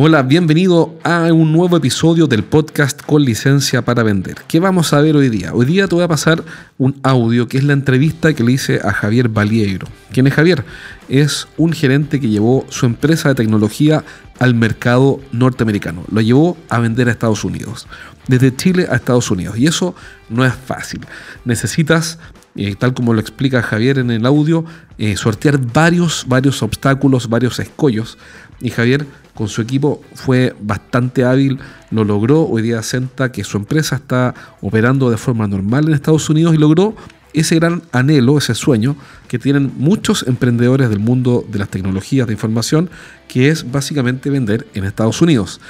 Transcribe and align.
Hola, 0.00 0.22
bienvenido 0.22 0.96
a 1.02 1.32
un 1.32 1.50
nuevo 1.50 1.76
episodio 1.76 2.28
del 2.28 2.44
podcast 2.44 3.02
con 3.02 3.24
licencia 3.24 3.82
para 3.82 4.04
vender. 4.04 4.36
¿Qué 4.46 4.60
vamos 4.60 4.92
a 4.92 5.00
ver 5.00 5.16
hoy 5.16 5.28
día? 5.28 5.52
Hoy 5.52 5.66
día 5.66 5.88
te 5.88 5.96
voy 5.96 6.04
a 6.04 6.08
pasar 6.08 6.44
un 6.78 7.00
audio 7.02 7.48
que 7.48 7.58
es 7.58 7.64
la 7.64 7.72
entrevista 7.72 8.32
que 8.32 8.44
le 8.44 8.52
hice 8.52 8.80
a 8.80 8.92
Javier 8.92 9.28
Valiegro. 9.28 9.88
¿Quién 10.12 10.28
es 10.28 10.34
Javier? 10.34 10.64
Es 11.08 11.48
un 11.56 11.72
gerente 11.72 12.20
que 12.20 12.28
llevó 12.28 12.64
su 12.68 12.86
empresa 12.86 13.30
de 13.30 13.34
tecnología 13.34 14.04
al 14.38 14.54
mercado 14.54 15.18
norteamericano. 15.32 16.04
Lo 16.12 16.20
llevó 16.20 16.56
a 16.68 16.78
vender 16.78 17.08
a 17.08 17.10
Estados 17.10 17.42
Unidos. 17.42 17.88
Desde 18.28 18.54
Chile 18.54 18.86
a 18.88 18.94
Estados 18.94 19.32
Unidos. 19.32 19.58
Y 19.58 19.66
eso 19.66 19.96
no 20.28 20.44
es 20.44 20.54
fácil. 20.54 21.00
Necesitas 21.44 22.20
eh, 22.54 22.74
tal 22.76 22.94
como 22.94 23.14
lo 23.14 23.20
explica 23.20 23.62
Javier 23.62 23.98
en 23.98 24.10
el 24.10 24.26
audio, 24.26 24.64
eh, 24.98 25.16
sortear 25.16 25.58
varios, 25.58 26.24
varios 26.28 26.62
obstáculos, 26.62 27.28
varios 27.28 27.58
escollos. 27.58 28.18
Y 28.60 28.70
Javier 28.70 29.06
con 29.38 29.48
su 29.48 29.62
equipo 29.62 30.02
fue 30.14 30.52
bastante 30.60 31.24
hábil, 31.24 31.60
lo 31.92 32.02
logró. 32.02 32.42
Hoy 32.42 32.60
día 32.60 32.82
Senta 32.82 33.30
que 33.30 33.44
su 33.44 33.56
empresa 33.56 33.94
está 33.94 34.34
operando 34.60 35.10
de 35.10 35.16
forma 35.16 35.46
normal 35.46 35.86
en 35.86 35.94
Estados 35.94 36.28
Unidos 36.28 36.56
y 36.56 36.58
logró 36.58 36.96
ese 37.32 37.54
gran 37.54 37.82
anhelo, 37.92 38.36
ese 38.36 38.56
sueño 38.56 38.96
que 39.28 39.38
tienen 39.38 39.74
muchos 39.76 40.26
emprendedores 40.26 40.90
del 40.90 40.98
mundo 40.98 41.46
de 41.48 41.60
las 41.60 41.68
tecnologías 41.68 42.26
de 42.26 42.32
información, 42.32 42.90
que 43.28 43.48
es 43.48 43.70
básicamente 43.70 44.28
vender 44.28 44.66
en 44.74 44.82
Estados 44.82 45.22
Unidos. 45.22 45.60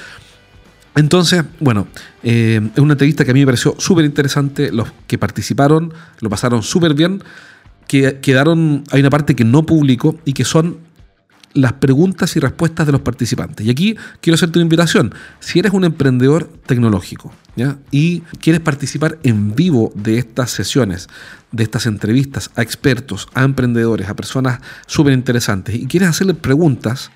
Entonces, 0.96 1.44
bueno, 1.60 1.88
eh, 2.22 2.70
es 2.74 2.80
una 2.80 2.94
entrevista 2.94 3.26
que 3.26 3.32
a 3.32 3.34
mí 3.34 3.40
me 3.40 3.46
pareció 3.46 3.74
súper 3.76 4.06
interesante. 4.06 4.72
Los 4.72 4.88
que 5.06 5.18
participaron 5.18 5.92
lo 6.20 6.30
pasaron 6.30 6.62
súper 6.62 6.94
bien. 6.94 7.22
Que 7.86 8.18
quedaron, 8.20 8.84
hay 8.90 9.00
una 9.00 9.10
parte 9.10 9.36
que 9.36 9.44
no 9.44 9.66
publicó 9.66 10.18
y 10.24 10.32
que 10.32 10.46
son 10.46 10.87
las 11.54 11.74
preguntas 11.74 12.36
y 12.36 12.40
respuestas 12.40 12.86
de 12.86 12.92
los 12.92 13.00
participantes. 13.00 13.66
Y 13.66 13.70
aquí 13.70 13.96
quiero 14.20 14.34
hacerte 14.34 14.58
una 14.58 14.64
invitación. 14.64 15.14
Si 15.40 15.58
eres 15.58 15.72
un 15.72 15.84
emprendedor 15.84 16.44
tecnológico 16.66 17.32
y 17.90 18.20
quieres 18.40 18.60
participar 18.60 19.18
en 19.22 19.54
vivo 19.54 19.92
de 19.94 20.18
estas 20.18 20.50
sesiones, 20.50 21.08
de 21.50 21.64
estas 21.64 21.86
entrevistas 21.86 22.50
a 22.54 22.62
expertos, 22.62 23.28
a 23.34 23.42
emprendedores, 23.42 24.08
a 24.08 24.14
personas 24.14 24.60
súper 24.86 25.12
interesantes 25.12 25.74
y 25.74 25.86
quieres 25.86 26.10
hacerle 26.10 26.34
preguntas, 26.34 27.10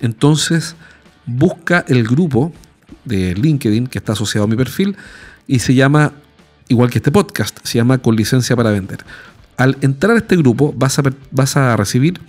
entonces 0.00 0.76
busca 1.26 1.84
el 1.88 2.04
grupo 2.04 2.52
de 3.04 3.34
LinkedIn 3.34 3.86
que 3.86 3.98
está 3.98 4.12
asociado 4.12 4.44
a 4.44 4.48
mi 4.48 4.56
perfil 4.56 4.96
y 5.46 5.58
se 5.58 5.74
llama, 5.74 6.12
igual 6.68 6.90
que 6.90 6.98
este 6.98 7.10
podcast, 7.10 7.58
se 7.64 7.78
llama 7.78 7.98
Con 7.98 8.14
licencia 8.14 8.54
para 8.54 8.70
vender. 8.70 9.04
Al 9.56 9.76
entrar 9.80 10.14
a 10.14 10.18
este 10.18 10.36
grupo 10.36 10.72
vas 10.76 10.98
a, 10.98 11.02
vas 11.32 11.56
a 11.56 11.76
recibir 11.76 12.20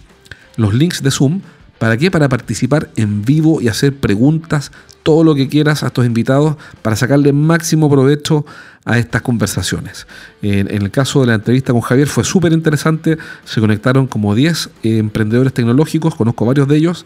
los 0.59 0.73
links 0.73 1.01
de 1.01 1.11
Zoom 1.11 1.41
¿Para 1.79 1.95
qué? 1.95 2.11
Para 2.11 2.27
participar 2.27 2.89
en 2.97 3.23
vivo 3.23 3.61
y 3.61 3.69
hacer 3.69 3.95
preguntas, 3.95 4.71
todo 5.01 5.23
lo 5.23 5.33
que 5.33 5.47
quieras 5.47 5.81
a 5.81 5.87
estos 5.87 6.05
invitados 6.05 6.57
para 6.81 6.97
sacarle 6.97 7.31
máximo 7.31 7.89
provecho 7.89 8.45
a 8.83 8.99
estas 8.99 9.21
conversaciones. 9.21 10.05
En, 10.41 10.69
el 10.69 10.91
caso 10.91 11.21
de 11.21 11.27
la 11.27 11.35
entrevista 11.35 11.71
con 11.71 11.81
Javier 11.81 12.09
fue 12.09 12.25
súper 12.25 12.51
interesante, 12.51 13.17
se 13.45 13.61
conectaron 13.61 14.07
como 14.07 14.35
10 14.35 14.69
eh, 14.83 14.97
emprendedores 14.97 15.53
tecnológicos, 15.53 16.15
conozco 16.15 16.45
varios 16.45 16.67
de 16.67 16.75
ellos. 16.75 17.05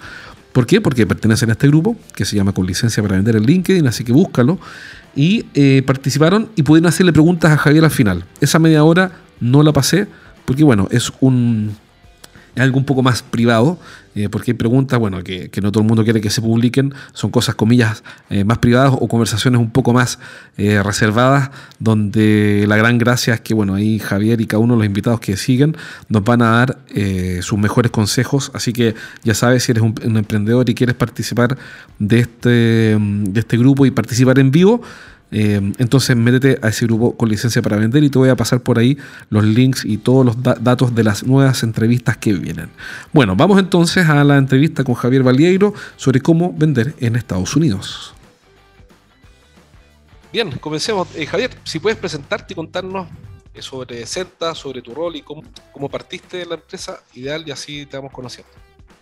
¿Por 0.53 0.65
qué? 0.65 0.81
Porque 0.81 1.05
pertenecen 1.05 1.49
a 1.49 1.53
este 1.53 1.67
grupo 1.67 1.95
que 2.15 2.25
se 2.25 2.35
llama 2.35 2.51
Con 2.51 2.65
licencia 2.65 3.01
para 3.03 3.15
vender 3.15 3.35
en 3.35 3.43
LinkedIn, 3.43 3.85
así 3.85 4.03
que 4.03 4.11
búscalo. 4.11 4.59
Y 5.15 5.45
eh, 5.53 5.83
participaron 5.85 6.49
y 6.55 6.63
pudieron 6.63 6.87
hacerle 6.87 7.13
preguntas 7.13 7.51
a 7.51 7.57
Javier 7.57 7.83
al 7.85 7.91
final. 7.91 8.25
Esa 8.41 8.57
media 8.57 8.83
hora 8.83 9.11
no 9.39 9.61
la 9.61 9.71
pasé 9.71 10.07
porque 10.45 10.63
bueno, 10.63 10.87
es 10.91 11.11
un 11.19 11.75
algo 12.55 12.77
un 12.77 12.85
poco 12.85 13.01
más 13.01 13.23
privado, 13.23 13.79
eh, 14.15 14.29
porque 14.29 14.51
hay 14.51 14.57
preguntas, 14.57 14.99
bueno, 14.99 15.23
que, 15.23 15.49
no 15.61 15.71
todo 15.71 15.81
el 15.81 15.87
mundo 15.87 16.03
quiere 16.03 16.21
que 16.21 16.29
se 16.29 16.41
publiquen, 16.41 16.93
son 17.13 17.31
cosas, 17.31 17.55
comillas, 17.55 18.03
eh, 18.29 18.43
más 18.43 18.59
privadas 18.59 18.93
o 18.99 19.07
conversaciones 19.07 19.59
un 19.59 19.71
poco 19.71 19.93
más 19.93 20.19
eh, 20.57 20.81
reservadas, 20.83 21.49
donde 21.79 22.65
la 22.67 22.77
gran 22.77 22.99
gracia 22.99 23.33
es 23.33 23.41
que, 23.41 23.53
bueno, 23.53 23.73
ahí 23.73 23.97
Javier 23.97 24.39
y 24.41 24.45
cada 24.45 24.59
uno 24.61 24.75
de 24.75 24.79
los 24.79 24.85
invitados 24.85 25.19
que 25.19 25.35
siguen 25.35 25.75
nos 26.09 26.23
van 26.23 26.41
a 26.41 26.49
dar 26.51 26.77
sus 27.41 27.57
mejores 27.57 27.91
consejos, 27.91 28.51
así 28.53 28.71
que 28.71 28.93
ya 29.23 29.33
sabes, 29.33 29.63
si 29.63 29.71
eres 29.71 29.83
un, 29.83 29.95
un 30.05 30.17
emprendedor 30.17 30.69
y 30.69 30.75
quieres 30.75 30.95
participar 30.95 31.57
de 31.97 32.19
este, 32.19 32.49
de 32.99 33.39
este 33.39 33.57
grupo 33.57 33.85
y 33.85 33.91
participar 33.91 34.37
en 34.37 34.51
vivo, 34.51 34.81
eh, 35.33 35.73
entonces 35.79 36.15
métete 36.15 36.59
a 36.61 36.69
ese 36.69 36.85
grupo 36.85 37.17
con 37.17 37.27
licencia 37.27 37.61
para 37.63 37.77
vender 37.77 38.03
y 38.03 38.09
te 38.11 38.19
voy 38.19 38.29
a 38.29 38.35
pasar 38.35 38.61
por 38.61 38.77
ahí 38.77 38.97
los 39.29 39.43
links 39.43 39.83
y 39.83 39.97
todos 39.97 40.23
los 40.23 40.35
datos 40.43 40.93
de 40.93 41.03
las 41.03 41.23
nuevas 41.23 41.63
entrevistas 41.63 42.17
que 42.17 42.33
vienen. 42.33 42.69
Bueno, 43.11 43.35
vamos 43.35 43.57
entonces 43.57 44.07
a 44.07 44.23
la 44.23 44.37
entrevista 44.37 44.83
con 44.83 44.93
Javier 44.93 45.23
Valieiro 45.23 45.73
sobre 45.97 46.21
cómo 46.21 46.53
vender 46.53 46.93
en 46.99 47.15
Estados 47.15 47.55
Unidos. 47.55 48.13
Bien, 50.31 50.51
comencemos. 50.51 51.07
Eh, 51.15 51.25
Javier, 51.25 51.51
si 51.63 51.79
puedes 51.79 51.97
presentarte 51.97 52.53
y 52.53 52.55
contarnos 52.55 53.07
eh, 53.55 53.61
sobre 53.61 54.05
Centa, 54.05 54.53
sobre 54.53 54.83
tu 54.83 54.93
rol 54.93 55.15
y 55.15 55.23
cómo, 55.23 55.43
cómo 55.71 55.89
partiste 55.89 56.37
de 56.37 56.45
la 56.45 56.55
empresa, 56.55 57.01
ideal 57.15 57.43
y 57.47 57.51
así 57.51 57.87
te 57.87 57.97
vamos 57.97 58.11
conociendo. 58.11 58.51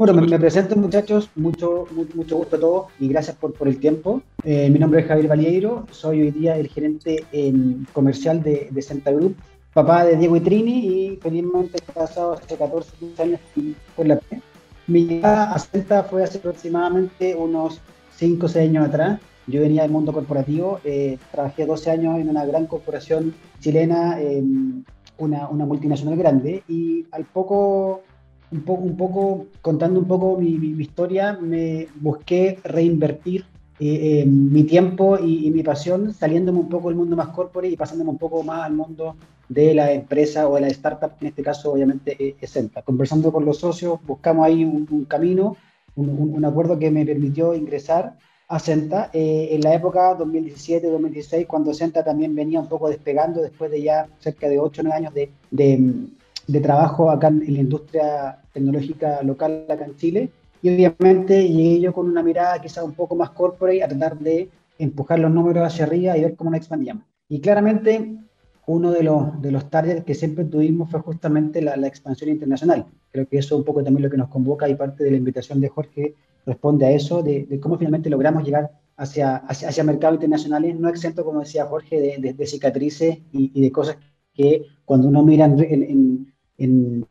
Bueno, 0.02 0.20
me, 0.20 0.40
presento 0.40 0.76
muchachos, 0.76 1.30
mucho, 1.36 1.86
mucho 1.94 2.36
gusto 2.36 2.56
a 2.56 2.60
todos 2.60 2.86
y 3.00 3.08
gracias 3.08 3.36
por, 3.36 3.54
por 3.54 3.68
el 3.68 3.78
tiempo. 3.78 4.24
Eh, 4.44 4.68
mi 4.72 4.80
nombre 4.80 5.02
es 5.02 5.08
Javier 5.08 5.28
Valieiro, 5.28 5.86
soy 5.92 6.22
hoy 6.22 6.32
día 6.32 6.58
el 6.58 6.70
gerente 6.70 7.24
en 7.32 7.86
comercial 7.94 8.42
de, 8.42 8.68
de 8.72 8.82
Senta 8.82 9.12
Group, 9.12 9.36
papá 9.76 10.04
de 10.04 10.16
Diego 10.16 10.36
y 10.38 10.40
Trini 10.40 10.88
y 10.88 11.18
felizmente 11.18 11.78
he 11.78 11.92
pasado 11.92 12.34
hace 12.34 12.58
14, 12.58 12.94
15 12.98 13.22
años 13.22 13.40
por 13.96 14.08
la 14.08 14.20
Mi 14.88 15.06
llegada 15.06 15.54
a 15.54 15.60
Senta 15.60 16.02
fue 16.02 16.24
hace 16.24 16.40
aproximadamente 16.40 17.36
unos 17.36 17.80
5 18.16 18.48
o 18.48 18.50
6 18.50 18.70
años 18.70 18.88
atrás. 18.88 19.20
Yo 19.46 19.62
venía 19.62 19.84
del 19.84 19.92
mundo 19.92 20.14
corporativo, 20.14 20.80
eh, 20.84 21.20
trabajé 21.32 21.68
12 21.68 21.92
años 21.92 22.20
en 22.20 22.28
una 22.28 22.44
gran 22.44 22.66
corporación 22.66 23.36
chilena, 23.60 24.18
una, 25.20 25.48
una 25.48 25.66
multinacional 25.68 26.18
grande 26.18 26.64
y 26.68 27.06
al 27.12 27.26
poco 27.26 28.02
un 28.52 28.62
poco, 28.62 28.84
un 28.84 28.98
poco 28.98 29.46
contando 29.62 30.00
un 30.00 30.08
poco 30.08 30.38
mi, 30.38 30.52
mi, 30.58 30.84
historia, 30.84 31.38
me 31.42 31.88
busqué 31.96 32.60
reinvertir 32.64 33.46
eh, 33.80 34.22
eh, 34.22 34.26
mi 34.26 34.64
tiempo 34.64 35.18
y, 35.18 35.50
mi 35.50 35.64
pasión 35.64 36.14
saliéndome 36.14 36.60
un 36.60 36.70
poco 36.70 36.90
del 36.90 36.98
mundo 36.98 37.16
más 37.16 37.30
corporate 37.30 37.74
y 37.74 37.78
pasándome 37.78 38.12
un 38.12 38.18
poco 38.18 38.44
más 38.44 38.66
al 38.66 38.74
mundo 38.74 39.16
de 39.50 39.74
la 39.74 39.92
empresa 39.92 40.48
o 40.48 40.56
de 40.56 40.62
la 40.62 40.68
startup, 40.68 41.14
en 41.20 41.28
este 41.28 41.42
caso 41.44 41.72
obviamente 41.72 42.16
eh, 42.20 42.36
es 42.40 42.50
Senta. 42.50 42.82
Conversando 42.84 43.32
con 43.32 43.46
los 43.46 43.58
socios, 43.58 44.00
buscamos 44.06 44.46
ahí 44.46 44.64
un, 44.64 45.06
camino, 45.06 45.56
un, 45.96 46.10
un, 46.10 46.46
acuerdo 46.46 46.78
que 46.78 46.92
me 46.92 47.06
permitió 47.06 47.54
ingresar 47.54 48.18
a 48.50 48.60
Senta 48.60 49.10
en 49.14 49.62
la 49.62 49.74
época 49.74 50.18
2017-2016, 50.18 51.48
cuando 51.48 51.74
Senta 51.74 52.04
también 52.04 52.36
venía 52.36 52.60
un 52.60 52.68
poco 52.68 52.90
despegando 52.90 53.42
después 53.42 53.72
de 53.72 53.82
ya 53.82 54.10
cerca 54.20 54.50
de 54.50 54.60
8 54.60 54.82
o 54.82 54.84
9 54.84 54.98
años 54.98 55.14
de, 55.14 55.32
de, 55.52 55.80
de 56.48 56.60
trabajo 56.60 57.10
acá 57.10 57.28
en 57.28 57.54
la 57.54 57.60
industria 57.60 58.40
tecnológica 58.54 59.22
local 59.24 59.66
acá 59.70 59.86
en 59.86 59.96
Chile. 59.96 60.30
Y 60.62 60.70
obviamente 60.70 61.48
llegué 61.48 61.80
yo 61.80 61.94
con 61.94 62.08
una 62.08 62.22
mirada 62.22 62.60
quizá 62.60 62.84
un 62.84 62.94
poco 62.94 63.16
más 63.16 63.32
corporate 63.32 63.84
a 63.84 63.88
tratar 63.88 64.20
de 64.20 64.50
empujar 64.78 65.20
los 65.20 65.32
números 65.32 65.66
hacia 65.66 65.86
arriba 65.86 66.18
y 66.18 66.22
ver 66.22 66.36
cómo 66.36 66.52
nos 66.52 66.60
expandíamos. 66.60 67.04
Y 67.30 67.40
claramente 67.40 68.18
uno 68.68 68.92
de 68.92 69.04
los, 69.04 69.42
de 69.42 69.52
los 69.52 69.70
targets 69.70 70.04
que 70.04 70.14
siempre 70.14 70.46
tuvimos 70.46 70.90
fue 70.90 71.00
justamente 71.00 71.62
la, 71.62 71.76
la, 71.78 71.88
expansión 71.88 72.30
internacional. 72.30 72.86
Creo 73.12 73.28
que 73.28 73.38
eso 73.38 73.56
es 73.56 73.60
un 73.60 73.66
poco 73.66 73.84
también 73.84 74.04
lo 74.04 74.10
que 74.10 74.18
nos 74.18 74.30
convoca 74.30 74.70
y 74.70 74.76
parte 74.76 75.04
de 75.04 75.12
la 75.12 75.18
invitación 75.18 75.60
de 75.60 75.70
Jorge 75.70 76.16
responde 76.46 76.86
a 76.86 76.92
eso, 76.92 77.22
de, 77.22 77.46
de 77.46 77.60
cómo 77.60 77.78
finalmente 77.78 78.10
logramos 78.10 78.44
llegar 78.44 78.72
hacia, 78.98 79.38
hacia, 79.38 79.70
hacia, 79.70 79.84
mercados 79.84 80.16
internacionales, 80.16 80.80
no 80.80 80.90
exento, 80.90 81.24
como 81.24 81.40
decía 81.40 81.66
Jorge, 81.66 82.20
de, 82.20 82.34
de, 82.34 82.46
cicatrices 82.46 83.18
y, 83.32 83.52
y, 83.54 83.62
de 83.62 83.72
cosas 83.72 83.98
que 84.34 84.66
cuando 84.86 85.08
uno 85.08 85.24
mira 85.24 85.46
en, 85.46 85.60
en, 85.60 86.31
en, 86.64 87.06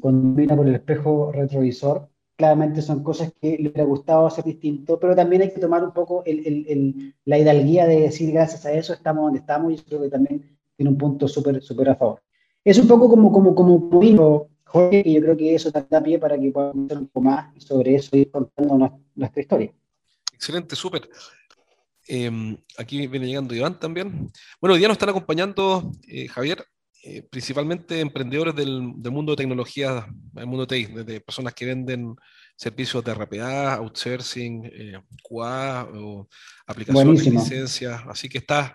cuando 0.00 0.40
mira 0.40 0.56
por 0.56 0.68
el 0.68 0.74
espejo 0.74 1.32
retrovisor, 1.32 2.08
claramente 2.36 2.82
son 2.82 3.02
cosas 3.02 3.32
que 3.40 3.58
le 3.58 3.68
hubiera 3.68 3.84
gustado 3.84 4.26
hacer 4.26 4.44
distinto, 4.44 4.98
pero 4.98 5.16
también 5.16 5.42
hay 5.42 5.52
que 5.52 5.60
tomar 5.60 5.82
un 5.82 5.92
poco 5.92 6.22
el, 6.24 6.46
el, 6.46 7.14
la 7.24 7.38
hidalguía 7.38 7.86
de 7.86 8.00
decir 8.02 8.32
gracias 8.32 8.64
a 8.64 8.72
eso 8.72 8.92
estamos 8.92 9.24
donde 9.24 9.40
estamos 9.40 9.72
y 9.72 9.78
creo 9.78 10.02
que 10.02 10.08
también 10.08 10.58
tiene 10.76 10.90
un 10.90 10.98
punto 10.98 11.26
súper 11.26 11.60
súper 11.60 11.90
a 11.90 11.96
favor. 11.96 12.22
Es 12.64 12.78
un 12.78 12.86
poco 12.86 13.08
como, 13.08 13.32
como, 13.32 13.54
como 13.54 14.00
dijo 14.00 14.48
Jorge, 14.64 15.02
y 15.04 15.14
yo 15.14 15.20
creo 15.22 15.36
que 15.36 15.54
eso 15.54 15.70
da 15.70 16.02
pie 16.02 16.18
para 16.18 16.38
que 16.38 16.50
podamos 16.50 16.86
hacer 16.86 16.98
un 16.98 17.08
poco 17.08 17.22
más 17.22 17.64
sobre 17.64 17.94
eso 17.96 18.16
y 18.16 18.26
contando 18.26 19.00
nuestra 19.14 19.42
historia. 19.42 19.72
Excelente, 20.32 20.76
súper. 20.76 21.08
Em, 22.06 22.56
aquí 22.76 23.06
viene 23.06 23.26
llegando 23.26 23.54
Iván 23.54 23.78
también. 23.80 24.30
Bueno, 24.60 24.74
hoy 24.74 24.78
día 24.78 24.88
nos 24.88 24.94
están 24.94 25.08
acompañando, 25.08 25.90
eh, 26.06 26.28
Javier, 26.28 26.64
eh, 27.02 27.22
principalmente 27.22 28.00
emprendedores 28.00 28.54
del, 28.54 28.70
mundo 28.72 29.32
de 29.32 29.36
tecnología, 29.36 30.06
del 30.32 30.46
mundo 30.46 30.66
TI, 30.66 30.86
desde 30.86 31.20
personas 31.20 31.54
que 31.54 31.66
venden 31.66 32.16
servicios 32.56 33.04
de 33.04 33.14
RPA, 33.14 33.74
outsourcing, 33.74 34.64
eh, 34.64 35.00
QA 35.22 35.88
o 35.94 36.28
aplicaciones, 36.66 37.26
licencias. 37.26 38.00
Así 38.08 38.28
que 38.28 38.38
estás 38.38 38.72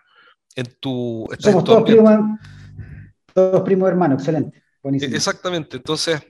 en 0.55 0.65
tu. 0.79 1.27
Somos 1.39 1.63
todos, 1.63 1.83
primos, 1.83 2.19
todos 3.33 3.61
primos 3.61 3.89
hermanos, 3.89 4.19
excelente. 4.19 4.63
Buenísimo. 4.81 5.15
Exactamente. 5.15 5.77
Entonces, 5.77 6.21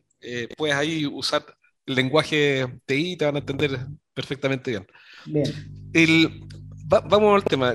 puedes 0.58 0.76
ahí 0.76 1.06
usar 1.06 1.46
el 1.86 1.96
lenguaje 1.96 2.66
TI 2.86 3.18
te 3.18 3.26
van 3.26 3.36
a 3.36 3.40
entender 3.40 3.88
perfectamente 4.14 4.72
bien. 4.72 4.88
Bien. 5.26 5.90
El, 5.94 6.48
vamos 6.86 7.36
al 7.36 7.44
tema. 7.44 7.74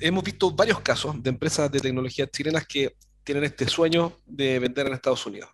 hemos 0.00 0.24
visto 0.24 0.50
varios 0.50 0.80
casos 0.80 1.22
de 1.22 1.30
empresas 1.30 1.70
de 1.70 1.80
tecnología 1.80 2.26
chilenas 2.26 2.66
que 2.66 2.94
tienen 3.28 3.44
este 3.44 3.68
sueño 3.68 4.14
de 4.24 4.58
vender 4.58 4.86
en 4.86 4.94
Estados 4.94 5.26
Unidos, 5.26 5.50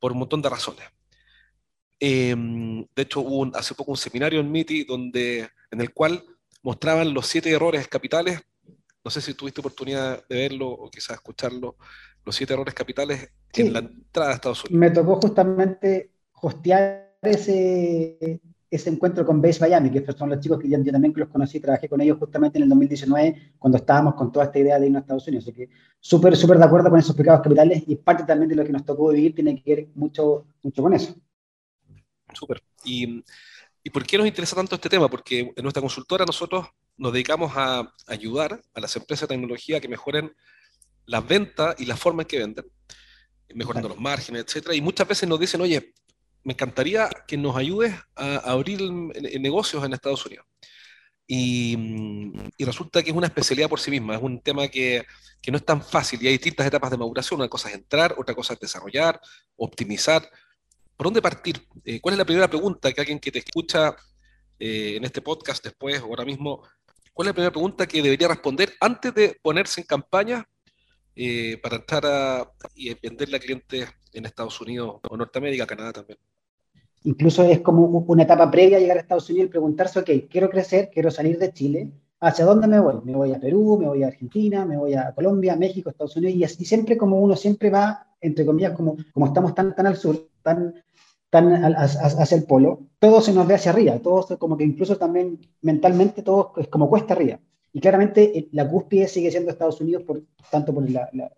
por 0.00 0.12
un 0.12 0.18
montón 0.20 0.40
de 0.40 0.48
razones. 0.48 0.86
Em, 2.00 2.86
de 2.96 3.02
hecho, 3.02 3.20
hubo 3.20 3.54
hace 3.54 3.74
poco 3.74 3.90
un 3.90 3.98
seminario 3.98 4.40
en 4.40 4.50
MITI 4.50 4.84
donde, 4.84 5.46
en 5.70 5.80
el 5.82 5.92
cual 5.92 6.24
mostraban 6.62 7.12
los 7.12 7.26
siete 7.26 7.50
errores 7.50 7.86
capitales. 7.86 8.40
No 9.04 9.10
sé 9.10 9.20
si 9.20 9.34
tuviste 9.34 9.60
oportunidad 9.60 10.26
de 10.26 10.36
verlo 10.36 10.70
o 10.70 10.90
quizás 10.90 11.16
escucharlo. 11.16 11.76
Los 12.24 12.34
siete 12.34 12.54
errores 12.54 12.72
capitales 12.72 13.30
en 13.52 13.74
la 13.74 13.80
entrada 13.80 14.30
a 14.30 14.34
Estados 14.34 14.64
Unidos. 14.64 14.80
Me 14.80 14.90
tocó 14.90 15.20
justamente 15.20 16.12
hostear 16.32 17.18
ese, 17.20 18.40
ese 18.76 18.90
encuentro 18.90 19.26
con 19.26 19.42
Base 19.42 19.60
Miami, 19.60 19.90
que 19.90 20.04
son 20.12 20.30
los 20.30 20.40
chicos 20.40 20.58
que 20.60 20.68
yo, 20.68 20.82
también 20.82 21.12
los 21.16 21.28
conocí, 21.28 21.60
trabajé 21.60 21.88
con 21.88 22.00
ellos 22.00 22.18
justamente 22.18 22.58
en 22.58 22.64
el 22.64 22.68
2019, 22.68 23.54
cuando 23.58 23.78
estábamos 23.78 24.14
con 24.14 24.30
toda 24.30 24.46
esta 24.46 24.58
idea 24.58 24.78
de 24.78 24.86
irnos 24.86 25.00
a 25.00 25.02
Estados 25.02 25.26
Unidos. 25.28 25.44
Así 25.44 25.52
que 25.52 25.68
súper, 26.00 26.36
súper 26.36 26.58
de 26.58 26.64
acuerdo 26.64 26.90
con 26.90 26.98
esos 26.98 27.16
pecados 27.16 27.42
capitales 27.42 27.82
y 27.86 27.96
parte 27.96 28.24
también 28.24 28.48
de 28.48 28.56
lo 28.56 28.64
que 28.64 28.72
nos 28.72 28.84
tocó 28.84 29.08
vivir 29.08 29.34
tiene 29.34 29.60
que 29.62 29.74
ver 29.74 29.88
mucho, 29.94 30.46
mucho 30.62 30.82
con 30.82 30.92
eso. 30.94 31.14
Súper. 32.32 32.62
¿Y, 32.84 33.22
¿Y 33.82 33.90
por 33.90 34.04
qué 34.04 34.18
nos 34.18 34.26
interesa 34.26 34.56
tanto 34.56 34.74
este 34.74 34.88
tema? 34.88 35.08
Porque 35.08 35.52
en 35.54 35.62
nuestra 35.62 35.80
consultora 35.80 36.24
nosotros 36.24 36.66
nos 36.96 37.12
dedicamos 37.12 37.52
a 37.56 37.92
ayudar 38.06 38.60
a 38.74 38.80
las 38.80 38.96
empresas 38.96 39.28
de 39.28 39.34
tecnología 39.34 39.80
que 39.80 39.88
mejoren 39.88 40.32
las 41.06 41.26
ventas 41.26 41.76
y 41.78 41.86
la 41.86 41.96
forma 41.96 42.22
en 42.22 42.28
que 42.28 42.38
venden, 42.38 42.66
mejorando 43.54 43.88
los 43.88 44.00
márgenes, 44.00 44.44
etcétera. 44.44 44.74
Y 44.74 44.80
muchas 44.80 45.06
veces 45.06 45.28
nos 45.28 45.38
dicen, 45.38 45.60
oye, 45.60 45.94
me 46.46 46.52
encantaría 46.52 47.08
que 47.26 47.36
nos 47.36 47.56
ayudes 47.56 47.92
a 48.14 48.36
abrir 48.36 48.80
negocios 49.40 49.84
en 49.84 49.92
Estados 49.92 50.24
Unidos. 50.26 50.46
Y, 51.26 51.76
resulta 52.60 53.02
que 53.02 53.10
es 53.10 53.16
una 53.16 53.26
especialidad 53.26 53.68
por 53.68 53.80
sí 53.80 53.90
misma, 53.90 54.14
es 54.14 54.22
un 54.22 54.40
tema 54.40 54.68
que, 54.68 55.04
no 55.48 55.56
es 55.58 55.64
tan 55.64 55.82
fácil 55.82 56.22
y 56.22 56.28
hay 56.28 56.34
distintas 56.34 56.66
etapas 56.66 56.90
de 56.90 56.98
maduración. 56.98 57.40
Una 57.40 57.48
cosa 57.48 57.68
es 57.68 57.74
entrar, 57.74 58.14
otra 58.16 58.34
cosa 58.34 58.54
es 58.54 58.60
desarrollar, 58.60 59.20
optimizar. 59.56 60.28
¿Por 60.96 61.06
dónde 61.06 61.20
partir? 61.20 61.66
Eh, 61.84 62.00
¿Cuál 62.00 62.14
es 62.14 62.18
la 62.18 62.24
primera 62.24 62.48
pregunta 62.48 62.92
que 62.92 63.00
alguien 63.00 63.18
que 63.18 63.32
te 63.32 63.40
escucha 63.40 63.96
eh, 64.58 64.94
en 64.96 65.04
este 65.04 65.20
podcast 65.20 65.64
después 65.64 66.00
o 66.00 66.06
ahora 66.06 66.24
mismo, 66.24 66.62
cuál 67.12 67.26
es 67.26 67.30
la 67.30 67.34
primera 67.34 67.52
pregunta 67.52 67.86
que 67.86 68.02
debería 68.02 68.28
responder 68.28 68.72
antes 68.80 69.12
de 69.14 69.36
ponerse 69.42 69.80
en 69.80 69.86
campaña 69.86 70.48
eh, 71.16 71.58
para 71.62 71.76
entrar 71.76 72.06
a, 72.06 72.52
y 72.74 72.94
venderle 72.94 73.36
a 73.36 73.40
clientes 73.40 73.88
en 74.12 74.26
Estados 74.26 74.60
Unidos 74.60 75.00
o 75.08 75.16
Norteamérica, 75.16 75.66
Canadá 75.66 75.92
también? 75.92 76.18
Incluso 77.06 77.44
es 77.44 77.60
como 77.60 77.84
una 77.84 78.24
etapa 78.24 78.50
previa 78.50 78.80
llegar 78.80 78.96
a 78.96 79.00
Estados 79.00 79.30
Unidos 79.30 79.48
preguntarse, 79.48 80.00
ok, 80.00 80.10
quiero 80.28 80.50
crecer, 80.50 80.90
quiero 80.92 81.08
salir 81.08 81.38
de 81.38 81.52
Chile, 81.52 81.92
¿hacia 82.18 82.44
dónde 82.44 82.66
me 82.66 82.80
voy? 82.80 82.96
Me 83.04 83.14
voy 83.14 83.32
a 83.32 83.38
Perú, 83.38 83.78
me 83.78 83.86
voy 83.86 84.02
a 84.02 84.08
Argentina, 84.08 84.66
me 84.66 84.76
voy 84.76 84.94
a 84.94 85.14
Colombia, 85.14 85.54
México, 85.54 85.88
Estados 85.88 86.16
Unidos, 86.16 86.34
y 86.34 86.42
así 86.42 86.64
siempre 86.64 86.96
como 86.96 87.20
uno 87.20 87.36
siempre 87.36 87.70
va, 87.70 88.08
entre 88.20 88.44
comillas, 88.44 88.72
como, 88.72 88.96
como 89.12 89.26
estamos 89.26 89.54
tan, 89.54 89.72
tan 89.76 89.86
al 89.86 89.96
sur, 89.96 90.30
tan, 90.42 90.74
tan 91.30 91.76
hacia 91.76 92.36
el 92.36 92.42
polo, 92.42 92.80
todo 92.98 93.20
se 93.20 93.32
nos 93.32 93.46
ve 93.46 93.54
hacia 93.54 93.70
arriba, 93.70 94.00
todo 94.00 94.36
como 94.36 94.56
que 94.56 94.64
incluso 94.64 94.96
también 94.96 95.38
mentalmente 95.62 96.22
todo 96.22 96.54
es 96.56 96.66
como 96.66 96.90
cuesta 96.90 97.14
arriba. 97.14 97.38
Y 97.76 97.80
claramente 97.80 98.38
eh, 98.38 98.48
la 98.52 98.66
cúspide 98.66 99.06
sigue 99.06 99.30
siendo 99.30 99.50
Estados 99.50 99.78
Unidos, 99.82 100.02
por, 100.02 100.22
tanto 100.50 100.72
por 100.72 100.82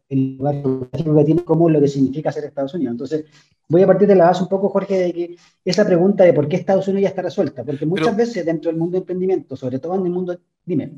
el 0.09 0.37
lugar 0.37 0.63
que 0.63 1.25
tiene 1.25 1.45
como 1.45 1.69
lo 1.69 1.81
que 1.81 1.89
significa 1.89 2.31
ser 2.31 2.45
Estados 2.45 2.75
Unidos. 2.75 2.93
Entonces, 2.93 3.25
voy 3.69 3.83
a 3.83 3.89
partir 3.89 4.07
de 4.07 4.15
la 4.15 4.27
base 4.27 4.45
un 4.45 4.49
poco, 4.49 4.69
Jorge, 4.69 4.99
de 5.01 5.13
que 5.13 5.37
esa 5.65 5.85
pregunta 5.85 6.23
de 6.23 6.33
por 6.33 6.47
qué 6.47 6.55
Estados 6.55 6.87
Unidos 6.87 7.03
ya 7.03 7.09
está 7.09 7.23
resuelta, 7.23 7.65
porque 7.65 7.85
muchas 7.85 8.17
veces 8.17 8.47
dentro 8.47 8.71
del 8.71 8.79
mundo 8.79 8.93
de 8.93 8.99
emprendimiento, 8.99 9.57
sobre 9.57 9.81
todo 9.81 9.97
en 9.97 10.07
el 10.07 10.13
mundo, 10.13 10.39
dime. 10.65 10.93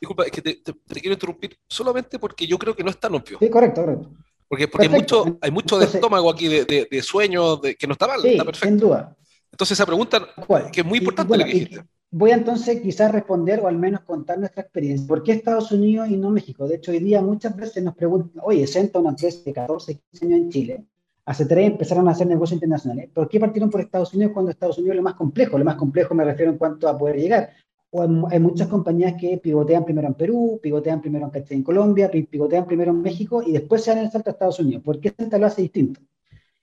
Disculpa, 0.00 0.24
es 0.24 0.32
que 0.32 0.40
te, 0.40 0.62
quiero 0.62 1.12
interrumpir 1.12 1.58
solamente 1.68 2.18
porque 2.18 2.46
yo 2.46 2.56
creo 2.56 2.74
que 2.74 2.82
no 2.82 2.88
es 2.88 2.98
tan 2.98 3.14
obvio. 3.14 3.36
Sí, 3.38 3.50
correcto, 3.50 3.82
correcto. 3.82 4.08
Porque, 4.48 4.68
porque 4.68 4.86
hay 4.86 4.92
mucho, 4.94 5.38
hay 5.42 5.50
mucho 5.50 5.78
de 5.78 5.84
estómago 5.84 6.30
aquí, 6.30 6.48
de, 6.48 6.64
de, 6.64 6.88
de 6.90 7.02
sueño, 7.02 7.56
de, 7.58 7.76
que 7.76 7.86
no 7.86 7.92
está 7.92 8.06
mal, 8.06 8.24
está 8.24 8.42
perfecto. 8.42 8.66
Sin 8.66 8.78
duda. 8.78 9.14
Entonces, 9.52 9.76
esa 9.76 9.84
pregunta, 9.84 10.26
que 10.72 10.80
es 10.80 10.86
muy 10.86 11.00
importante 11.00 11.36
la 11.36 11.44
que 11.44 11.52
dijiste 11.52 11.84
voy 12.10 12.30
entonces 12.30 12.80
quizás 12.80 13.12
responder 13.12 13.60
o 13.60 13.68
al 13.68 13.78
menos 13.78 14.00
contar 14.00 14.38
nuestra 14.38 14.62
experiencia. 14.62 15.06
¿Por 15.06 15.22
qué 15.22 15.32
Estados 15.32 15.70
Unidos 15.72 16.08
y 16.08 16.16
no 16.16 16.30
México? 16.30 16.66
De 16.66 16.76
hecho, 16.76 16.92
hoy 16.92 17.00
día 17.00 17.20
muchas 17.20 17.54
veces 17.56 17.82
nos 17.82 17.94
preguntan, 17.94 18.42
oye, 18.44 18.66
senta 18.66 18.98
una 18.98 19.10
empresa 19.10 19.40
de 19.44 19.52
14, 19.52 20.00
15 20.10 20.26
años 20.26 20.38
en 20.38 20.50
Chile, 20.50 20.84
hace 21.26 21.44
tres 21.44 21.66
empezaron 21.66 22.08
a 22.08 22.12
hacer 22.12 22.26
negocios 22.26 22.56
internacionales. 22.56 23.10
¿Por 23.12 23.28
qué 23.28 23.38
partieron 23.38 23.70
por 23.70 23.80
Estados 23.80 24.14
Unidos 24.14 24.32
cuando 24.32 24.50
Estados 24.50 24.78
Unidos 24.78 24.94
es 24.94 24.96
lo 24.96 25.02
más 25.02 25.14
complejo? 25.14 25.58
Lo 25.58 25.64
más 25.64 25.76
complejo 25.76 26.14
me 26.14 26.24
refiero 26.24 26.50
en 26.50 26.58
cuanto 26.58 26.88
a 26.88 26.96
poder 26.96 27.16
llegar. 27.16 27.50
O 27.90 28.02
hay, 28.28 28.38
muchas 28.38 28.68
compañías 28.68 29.14
que 29.18 29.38
pivotean 29.38 29.84
primero 29.84 30.08
en 30.08 30.14
Perú, 30.14 30.60
pivotean 30.62 31.00
primero 31.00 31.30
en, 31.32 31.44
en 31.48 31.62
Colombia, 31.62 32.10
pivotean 32.10 32.66
primero 32.66 32.90
en 32.90 33.00
México 33.00 33.42
y 33.42 33.52
después 33.52 33.82
se 33.82 33.90
dan 33.94 34.04
el 34.04 34.10
salto 34.10 34.30
a 34.30 34.32
Estados 34.32 34.60
Unidos. 34.60 34.82
¿Por 34.82 35.00
qué 35.00 35.12
Senta 35.16 35.38
lo 35.38 35.46
hace 35.46 35.62
distinto? 35.62 36.00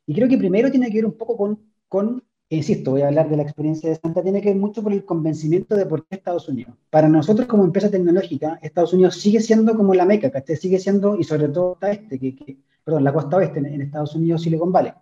Y 0.06 0.14
creo 0.14 0.28
que 0.28 0.38
primero 0.38 0.70
tiene 0.70 0.88
que 0.88 0.98
ver 0.98 1.06
un 1.06 1.18
poco 1.18 1.36
con, 1.36 1.60
con 1.88 2.24
insisto, 2.50 2.92
voy 2.92 3.02
a 3.02 3.08
hablar 3.08 3.30
de 3.30 3.38
la 3.38 3.44
experiencia 3.44 3.90
de 3.90 3.96
Santa, 3.96 4.22
tiene 4.22 4.42
que 4.42 4.50
ver 4.50 4.58
mucho 4.58 4.84
por 4.84 4.94
el 4.94 5.04
convencimiento 5.04 5.76
de 5.76 5.86
por 5.86 6.06
qué 6.06 6.16
Estados 6.16 6.48
Unidos. 6.48 6.76
Para 6.90 7.10
nosotros 7.10 7.48
como 7.48 7.64
empresa 7.64 7.90
tecnológica, 7.90 8.60
Estados 8.62 8.94
Unidos 8.94 9.16
sigue 9.16 9.40
siendo 9.40 9.76
como 9.76 9.94
la 9.94 10.06
meca, 10.06 10.30
que 10.30 10.56
sigue 10.56 10.80
siendo, 10.80 11.18
y 11.18 11.24
sobre 11.24 11.50
todo 11.50 11.78
este, 11.82 12.20
que, 12.20 12.58
perdón, 12.84 13.04
la 13.04 13.14
costa 13.14 13.38
oeste 13.38 13.60
en, 13.60 13.82
Estados 13.82 14.16
Unidos, 14.16 14.44
Silicon 14.44 14.72
Valley. 14.72 14.94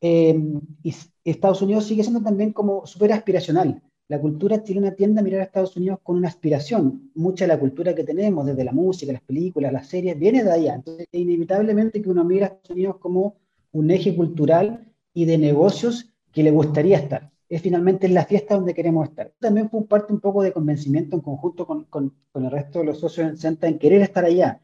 Eh, 0.00 0.36
y 0.82 0.94
Estados 1.24 1.62
Unidos 1.62 1.86
sigue 1.86 2.02
siendo 2.02 2.20
también 2.20 2.52
como 2.52 2.84
súper 2.86 3.12
aspiracional. 3.12 3.80
La 4.08 4.20
cultura 4.20 4.62
chilena 4.62 4.90
tiende 4.90 5.20
a 5.20 5.22
mirar 5.22 5.40
a 5.40 5.44
Estados 5.44 5.76
Unidos 5.76 6.00
con 6.02 6.16
una 6.16 6.28
aspiración. 6.28 7.10
Mucha 7.14 7.44
de 7.44 7.48
la 7.48 7.58
cultura 7.58 7.94
que 7.94 8.04
tenemos, 8.04 8.44
desde 8.44 8.64
la 8.64 8.72
música, 8.72 9.12
las 9.12 9.22
películas, 9.22 9.72
las 9.72 9.86
series, 9.86 10.18
viene 10.18 10.44
de 10.44 10.50
allá. 10.50 10.74
Entonces, 10.74 11.06
inevitablemente 11.12 12.02
que 12.02 12.10
uno 12.10 12.24
mira 12.24 12.46
a 12.46 12.48
Estados 12.48 12.70
Unidos 12.70 12.96
como 12.98 13.36
un 13.70 13.90
eje 13.90 14.14
cultural 14.14 14.92
y 15.14 15.24
de 15.24 15.38
negocios 15.38 16.11
que 16.32 16.42
le 16.42 16.50
gustaría 16.50 16.98
estar. 16.98 17.30
Es 17.48 17.60
finalmente 17.60 18.08
la 18.08 18.24
fiesta 18.24 18.54
donde 18.54 18.74
queremos 18.74 19.08
estar. 19.08 19.32
También 19.38 19.68
fue 19.68 19.84
parte 19.84 20.12
un 20.12 20.20
poco 20.20 20.42
de 20.42 20.52
convencimiento 20.52 21.16
en 21.16 21.22
conjunto 21.22 21.66
con, 21.66 21.84
con, 21.84 22.14
con 22.32 22.44
el 22.44 22.50
resto 22.50 22.78
de 22.78 22.86
los 22.86 22.98
socios 22.98 23.28
en 23.28 23.36
Senta 23.36 23.68
en 23.68 23.78
querer 23.78 24.00
estar 24.00 24.24
allá. 24.24 24.60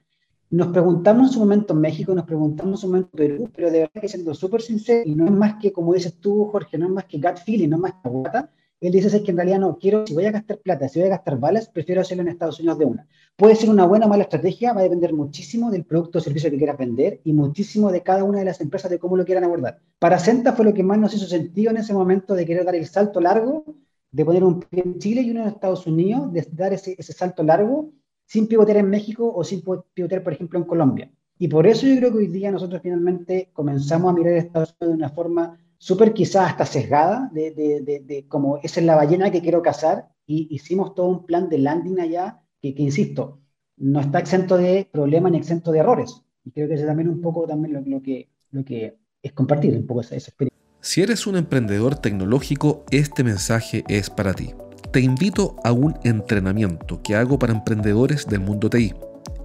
Nos 0.51 0.69
preguntamos 0.69 1.27
en 1.27 1.33
su 1.35 1.41
momento 1.41 1.75
en 1.75 1.81
México, 1.81 2.15
nos 2.15 2.25
preguntamos 2.25 2.73
en 2.73 2.79
su 2.79 2.87
momento 2.87 3.11
en 3.13 3.29
Perú, 3.29 3.51
pero 3.55 3.71
de 3.71 3.81
verdad 3.81 4.01
que 4.01 4.09
siendo 4.09 4.33
súper 4.33 4.63
sincero, 4.63 5.03
y 5.05 5.15
no 5.15 5.27
es 5.27 5.31
más 5.31 5.57
que, 5.61 5.73
como 5.73 5.93
dices 5.93 6.15
tú, 6.19 6.47
Jorge, 6.47 6.79
no 6.79 6.87
es 6.87 6.93
más 6.93 7.05
que 7.05 7.19
gut 7.19 7.37
feeling, 7.45 7.69
no 7.69 7.77
es 7.77 7.83
más 7.83 7.93
que 8.03 8.09
guata, 8.09 8.51
él 8.81 8.93
dice 8.93 9.09
es 9.09 9.23
que 9.23 9.31
en 9.33 9.37
realidad 9.37 9.59
no, 9.59 9.77
quiero, 9.79 10.07
si 10.07 10.15
voy 10.15 10.27
a 10.27 10.31
gastar 10.31 10.59
plata, 10.59 10.89
si 10.89 11.01
voy 11.01 11.09
a 11.09 11.11
gastar 11.11 11.39
balas, 11.39 11.69
prefiero 11.69 12.01
hacerlo 12.01 12.23
en 12.23 12.29
Estados 12.29 12.61
Unidos 12.61 12.79
de 12.79 12.85
una. 12.85 13.09
Puede 13.37 13.57
ser 13.57 13.71
una 13.71 13.87
buena 13.87 14.07
o 14.07 14.09
mala 14.09 14.23
estrategia, 14.23 14.73
va 14.73 14.81
a 14.81 14.85
depender 14.85 15.13
muchísimo 15.13 15.71
del 15.71 15.85
producto 15.85 16.19
o 16.19 16.21
servicio 16.21 16.51
que 16.51 16.59
quieras 16.59 16.79
vender 16.79 17.21
y 17.25 17.33
muchísimo 17.33 17.91
de 17.91 18.03
cada 18.03 18.23
una 18.23 18.39
de 18.39 18.45
las 18.45 18.61
empresas 18.61 18.91
de 18.91 18.99
cómo 19.01 19.17
lo 19.17 19.25
quieran 19.25 19.45
abordar. 19.45 19.81
Para 19.99 20.19
Senta 20.21 20.53
fue 20.53 20.65
lo 20.65 20.75
que 20.75 20.85
más 20.85 20.99
nos 20.99 21.13
hizo 21.15 21.27
sentido 21.27 21.71
en 21.71 21.79
ese 21.79 21.93
momento 21.93 22.35
de 22.35 22.47
querer 22.47 22.65
dar 22.65 22.77
el 22.77 22.87
salto 22.87 23.21
largo, 23.21 23.65
de 24.13 24.25
poner 24.25 24.45
un 24.45 24.61
pie 24.61 24.83
en 24.85 24.99
Chile 24.99 25.23
y 25.23 25.31
uno 25.33 25.43
en 25.43 25.49
Estados 25.49 25.87
Unidos, 25.87 26.33
de 26.33 26.47
dar 26.53 26.73
ese, 26.73 26.97
salto 27.03 27.43
largo 27.43 27.91
sin 28.27 28.47
pivotear 28.47 28.79
en 28.79 28.91
México 28.91 29.33
o 29.35 29.43
sin 29.43 29.63
pivotear, 29.93 30.23
por 30.23 30.35
ejemplo, 30.35 30.59
en 30.59 30.67
Colombia. 30.67 31.11
Y 31.37 31.49
por 31.49 31.67
eso 31.67 31.87
yo 31.87 31.97
creo 31.97 32.13
que 32.13 32.19
hoy 32.19 32.27
día 32.29 32.53
nosotros 32.53 32.81
finalmente 32.83 33.51
comenzamos 33.53 34.11
a 34.11 34.15
mirar 34.15 34.35
Estados 34.35 34.75
Unidos 34.81 34.99
de 34.99 35.05
una 35.05 35.11
forma 35.11 35.59
súper 35.79 36.13
quizás 36.13 36.51
hasta 36.51 36.67
sesgada, 36.67 37.31
de, 37.33 37.53
de, 37.53 38.03
de, 38.05 38.27
como 38.29 38.59
esa 38.63 38.81
es 38.81 38.87
la 38.87 38.97
ballena 38.97 39.31
que 39.31 39.41
quiero 39.41 39.63
cazar, 39.63 40.09
y 40.27 40.47
hicimos 40.55 40.95
todo 40.95 41.07
un 41.07 41.27
plan 41.27 41.49
de 41.49 41.59
landing 41.59 42.01
allá 42.01 42.43
que, 42.61 42.75
que, 42.75 42.83
insisto, 42.83 43.41
no 43.77 44.01
está 44.01 44.19
exento 44.19 44.59
de 44.59 44.89
problemas 44.93 45.33
ni 45.33 45.39
exento 45.39 45.73
de 45.73 45.79
errores. 45.79 46.23
Y 46.45 46.51
creo 46.51 46.69
que 46.69 46.75
es 46.75 46.85
también 46.85 47.09
un 47.09 47.21
poco 47.21 47.47
también 47.47 47.75
lo, 47.75 47.81
lo, 47.81 48.03
que, 48.03 48.29
lo 48.51 48.65
que 48.65 48.99
es 49.23 49.33
compartir 49.33 49.75
un 49.75 49.87
poco 49.87 50.01
esa, 50.03 50.17
esa 50.17 50.31
experiencia. 50.31 50.59
Si 50.81 51.03
eres 51.03 51.27
un 51.27 51.37
emprendedor 51.37 51.97
tecnológico, 51.97 52.85
este 52.91 53.25
mensaje 53.25 53.85
es 53.89 54.11
para 54.11 54.35
ti. 54.35 54.55
Te 54.93 55.01
invito 55.01 55.57
a 55.65 55.73
un 55.73 55.95
entrenamiento 56.05 57.03
que 57.03 57.15
hago 57.15 57.39
para 57.39 57.53
emprendedores 57.53 58.27
del 58.27 58.41
mundo 58.41 58.71
TI 58.71 58.95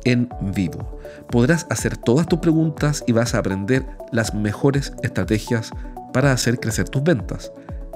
en 0.06 0.30
vivo. 0.42 1.00
Podrás 1.30 1.66
hacer 1.70 1.98
todas 1.98 2.28
tus 2.28 2.40
preguntas 2.40 3.04
y 3.08 3.12
vas 3.12 3.34
a 3.34 3.40
aprender 3.40 3.86
las 4.12 4.34
mejores 4.34 4.94
estrategias 5.04 5.72
para 6.14 6.32
hacer 6.32 6.60
crecer 6.60 6.90
tus 6.90 7.04
ventas. 7.04 7.52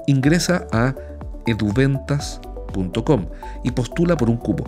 Ingresa 0.06 0.66
a 0.72 0.94
eduventas.com 1.46 3.26
y 3.64 3.70
postula 3.70 4.16
por 4.16 4.30
un 4.30 4.36
cupo. 4.36 4.64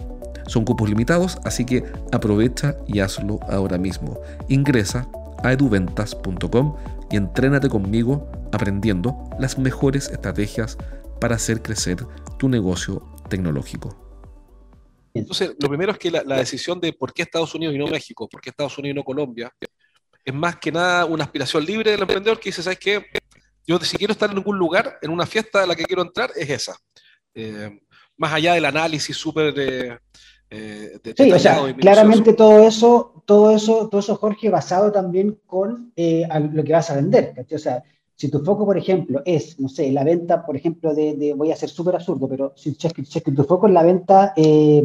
Son 0.46 0.64
cupos 0.64 0.88
limitados, 0.88 1.38
así 1.44 1.64
que 1.64 1.84
aprovecha 2.12 2.76
y 2.86 3.00
hazlo 3.00 3.38
ahora 3.48 3.78
mismo. 3.78 4.18
Ingresa 4.48 5.06
a 5.42 5.52
eduventas.com 5.52 6.74
y 7.10 7.16
entrénate 7.16 7.68
conmigo 7.68 8.28
aprendiendo 8.52 9.30
las 9.38 9.58
mejores 9.58 10.08
estrategias 10.10 10.76
para 11.20 11.36
hacer 11.36 11.62
crecer 11.62 12.04
tu 12.38 12.48
negocio 12.48 13.02
tecnológico. 13.28 14.09
Entonces, 15.12 15.54
lo 15.58 15.68
primero 15.68 15.92
es 15.92 15.98
que 15.98 16.10
la, 16.10 16.22
decisión 16.22 16.80
de 16.80 16.92
por 16.92 17.12
qué 17.12 17.22
Estados 17.22 17.54
Unidos 17.54 17.74
y 17.74 17.78
no 17.78 17.86
México, 17.86 18.28
por 18.28 18.40
qué 18.40 18.50
Estados 18.50 18.76
Unidos 18.78 18.94
y 18.94 18.98
no 18.98 19.04
Colombia, 19.04 19.52
es 20.24 20.34
más 20.34 20.56
que 20.56 20.70
nada 20.70 21.04
una 21.04 21.24
aspiración 21.24 21.64
libre 21.64 21.90
del 21.90 22.00
emprendedor 22.00 22.38
que 22.38 22.50
dice, 22.50 22.62
¿sabes 22.62 22.78
qué? 22.78 23.04
Yo 23.66 23.78
si 23.80 23.96
quiero 23.96 24.12
estar 24.12 24.30
en 24.30 24.36
algún 24.36 24.58
lugar, 24.58 24.98
en 25.02 25.10
una 25.10 25.26
fiesta 25.26 25.62
a 25.62 25.66
la 25.66 25.74
que 25.74 25.84
quiero 25.84 26.02
entrar, 26.02 26.30
es 26.36 26.48
esa. 26.50 26.76
Eh, 27.34 27.80
más 28.16 28.32
allá 28.32 28.54
del 28.54 28.64
análisis 28.64 29.16
súper 29.16 29.54
de, 29.54 29.98
eh, 30.50 30.98
sí, 31.16 31.30
o 31.30 31.38
sea, 31.38 31.60
claramente 31.74 32.32
todo 32.32 32.66
eso, 32.66 33.22
todo 33.24 33.54
eso, 33.54 33.88
todo 33.88 34.00
eso, 34.00 34.16
Jorge, 34.16 34.50
basado 34.50 34.90
también 34.90 35.40
con 35.46 35.92
eh, 35.94 36.26
lo 36.52 36.64
que 36.64 36.72
vas 36.72 36.90
a 36.90 36.96
vender. 36.96 37.34
O 37.52 37.58
sea, 37.58 37.84
si 38.20 38.28
tu 38.28 38.40
foco, 38.40 38.66
por 38.66 38.76
ejemplo, 38.76 39.22
es, 39.24 39.58
no 39.58 39.70
sé, 39.70 39.90
la 39.92 40.04
venta, 40.04 40.44
por 40.44 40.54
ejemplo, 40.54 40.94
de, 40.94 41.32
voy 41.34 41.52
a 41.52 41.56
ser 41.56 41.70
súper 41.70 41.94
absurdo, 41.94 42.28
pero 42.28 42.52
si, 42.54 42.74
si, 42.74 43.20
tu 43.22 43.44
foco 43.44 43.66
es 43.66 43.72
la 43.72 43.82
venta, 43.82 44.34
eh, 44.36 44.84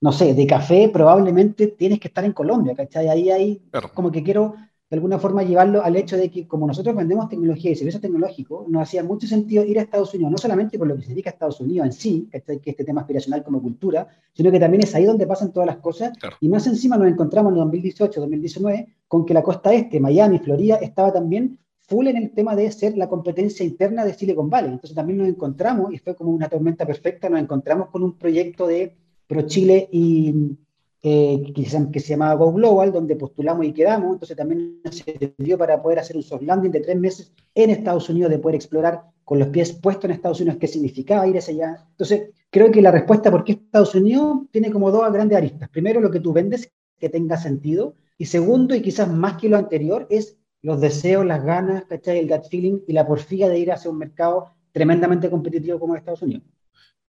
no 0.00 0.12
sé, 0.12 0.34
de 0.34 0.46
café, 0.46 0.88
probablemente 0.88 1.66
tienes 1.66 1.98
que 1.98 2.06
estar 2.06 2.24
en 2.24 2.32
Colombia, 2.32 2.76
¿cachai? 2.76 3.08
Ahí 3.08 3.28
hay, 3.28 3.60
como 3.92 4.12
que 4.12 4.22
quiero 4.22 4.54
de 4.88 4.96
alguna 4.96 5.18
forma 5.18 5.42
llevarlo 5.42 5.82
al 5.82 5.96
hecho 5.96 6.16
de 6.16 6.30
que 6.30 6.46
como 6.46 6.64
nosotros 6.64 6.94
vendemos 6.94 7.28
tecnología 7.28 7.72
y 7.72 7.74
servicios 7.74 8.02
tecnológicos, 8.02 8.68
nos 8.68 8.82
hacía 8.82 9.02
mucho 9.02 9.26
sentido 9.26 9.64
ir 9.64 9.80
a 9.80 9.82
Estados 9.82 10.14
Unidos, 10.14 10.30
no 10.30 10.38
solamente 10.38 10.78
por 10.78 10.86
lo 10.86 10.94
que 10.94 11.02
significa 11.02 11.30
Estados 11.30 11.60
Unidos 11.60 11.86
en 11.86 11.92
sí, 11.92 12.28
¿cachai? 12.30 12.60
que 12.60 12.70
este 12.70 12.84
tema 12.84 13.00
aspiracional 13.00 13.42
como 13.42 13.60
cultura, 13.60 14.06
sino 14.32 14.52
que 14.52 14.60
también 14.60 14.84
es 14.84 14.94
ahí 14.94 15.06
donde 15.06 15.26
pasan 15.26 15.52
todas 15.52 15.66
las 15.66 15.78
cosas, 15.78 16.12
y 16.40 16.48
más 16.48 16.68
encima 16.68 16.96
nos 16.96 17.08
encontramos 17.08 17.50
en 17.52 17.58
2018, 17.58 18.20
2019, 18.20 18.94
con 19.08 19.26
que 19.26 19.34
la 19.34 19.42
costa 19.42 19.74
este, 19.74 19.98
Miami, 19.98 20.38
Florida, 20.38 20.76
estaba 20.76 21.12
también 21.12 21.58
full 21.90 22.06
en 22.06 22.16
el 22.16 22.30
tema 22.30 22.54
de 22.54 22.70
ser 22.70 22.96
la 22.96 23.08
competencia 23.08 23.66
interna 23.66 24.04
de 24.04 24.14
Silicon 24.14 24.48
Valley. 24.48 24.70
Entonces 24.70 24.94
también 24.94 25.18
nos 25.18 25.28
encontramos, 25.28 25.92
y 25.92 25.98
fue 25.98 26.14
como 26.14 26.30
una 26.30 26.48
tormenta 26.48 26.86
perfecta, 26.86 27.28
nos 27.28 27.40
encontramos 27.40 27.88
con 27.90 28.04
un 28.04 28.16
proyecto 28.16 28.68
de 28.68 28.96
Pro 29.26 29.42
Chile 29.42 29.88
y 29.90 30.56
eh, 31.02 31.52
que, 31.52 31.64
se, 31.64 31.90
que, 31.90 31.98
se, 31.98 32.10
llamaba 32.10 32.34
Go 32.34 32.52
Global, 32.52 32.92
donde 32.92 33.16
postulamos 33.16 33.66
y 33.66 33.72
quedamos. 33.72 34.12
Entonces 34.12 34.36
también 34.36 34.80
nos 34.84 34.94
sirvió 34.94 35.58
para 35.58 35.82
poder 35.82 35.98
hacer 35.98 36.16
un 36.16 36.22
soft 36.22 36.42
landing 36.42 36.70
de 36.70 36.80
tres 36.80 36.96
meses 36.96 37.32
en 37.54 37.70
Estados 37.70 38.08
Unidos, 38.08 38.30
de 38.30 38.38
poder 38.38 38.54
explorar 38.54 39.02
con 39.24 39.40
los 39.40 39.48
pies 39.48 39.72
puestos 39.72 40.04
en 40.04 40.12
Estados 40.12 40.40
Unidos 40.40 40.58
qué 40.60 40.68
significaba 40.68 41.26
ir 41.26 41.38
hacia 41.38 41.54
allá. 41.54 41.86
Entonces 41.90 42.30
creo 42.50 42.70
que 42.70 42.82
la 42.82 42.92
respuesta 42.92 43.30
por 43.30 43.44
qué 43.44 43.52
Estados 43.52 43.94
Unidos 43.96 44.42
tiene 44.52 44.70
como 44.70 44.92
dos 44.92 45.12
grandes 45.12 45.36
aristas. 45.36 45.68
Primero, 45.70 46.00
lo 46.00 46.10
que 46.10 46.20
tú 46.20 46.32
vendes 46.32 46.70
que 47.00 47.08
tenga 47.08 47.36
sentido. 47.36 47.94
Y 48.18 48.26
segundo, 48.26 48.74
y 48.74 48.82
quizás 48.82 49.12
más 49.12 49.40
que 49.40 49.48
lo 49.48 49.56
anterior, 49.56 50.06
es 50.10 50.36
los 50.62 50.80
deseos, 50.80 51.24
las 51.24 51.44
ganas, 51.44 51.84
¿cachai? 51.84 52.18
el 52.18 52.28
gut 52.28 52.48
feeling 52.48 52.80
y 52.86 52.92
la 52.92 53.06
porfía 53.06 53.48
de 53.48 53.58
ir 53.58 53.72
hacia 53.72 53.90
un 53.90 53.98
mercado 53.98 54.54
tremendamente 54.72 55.30
competitivo 55.30 55.80
como 55.80 55.96
Estados 55.96 56.22
Unidos. 56.22 56.44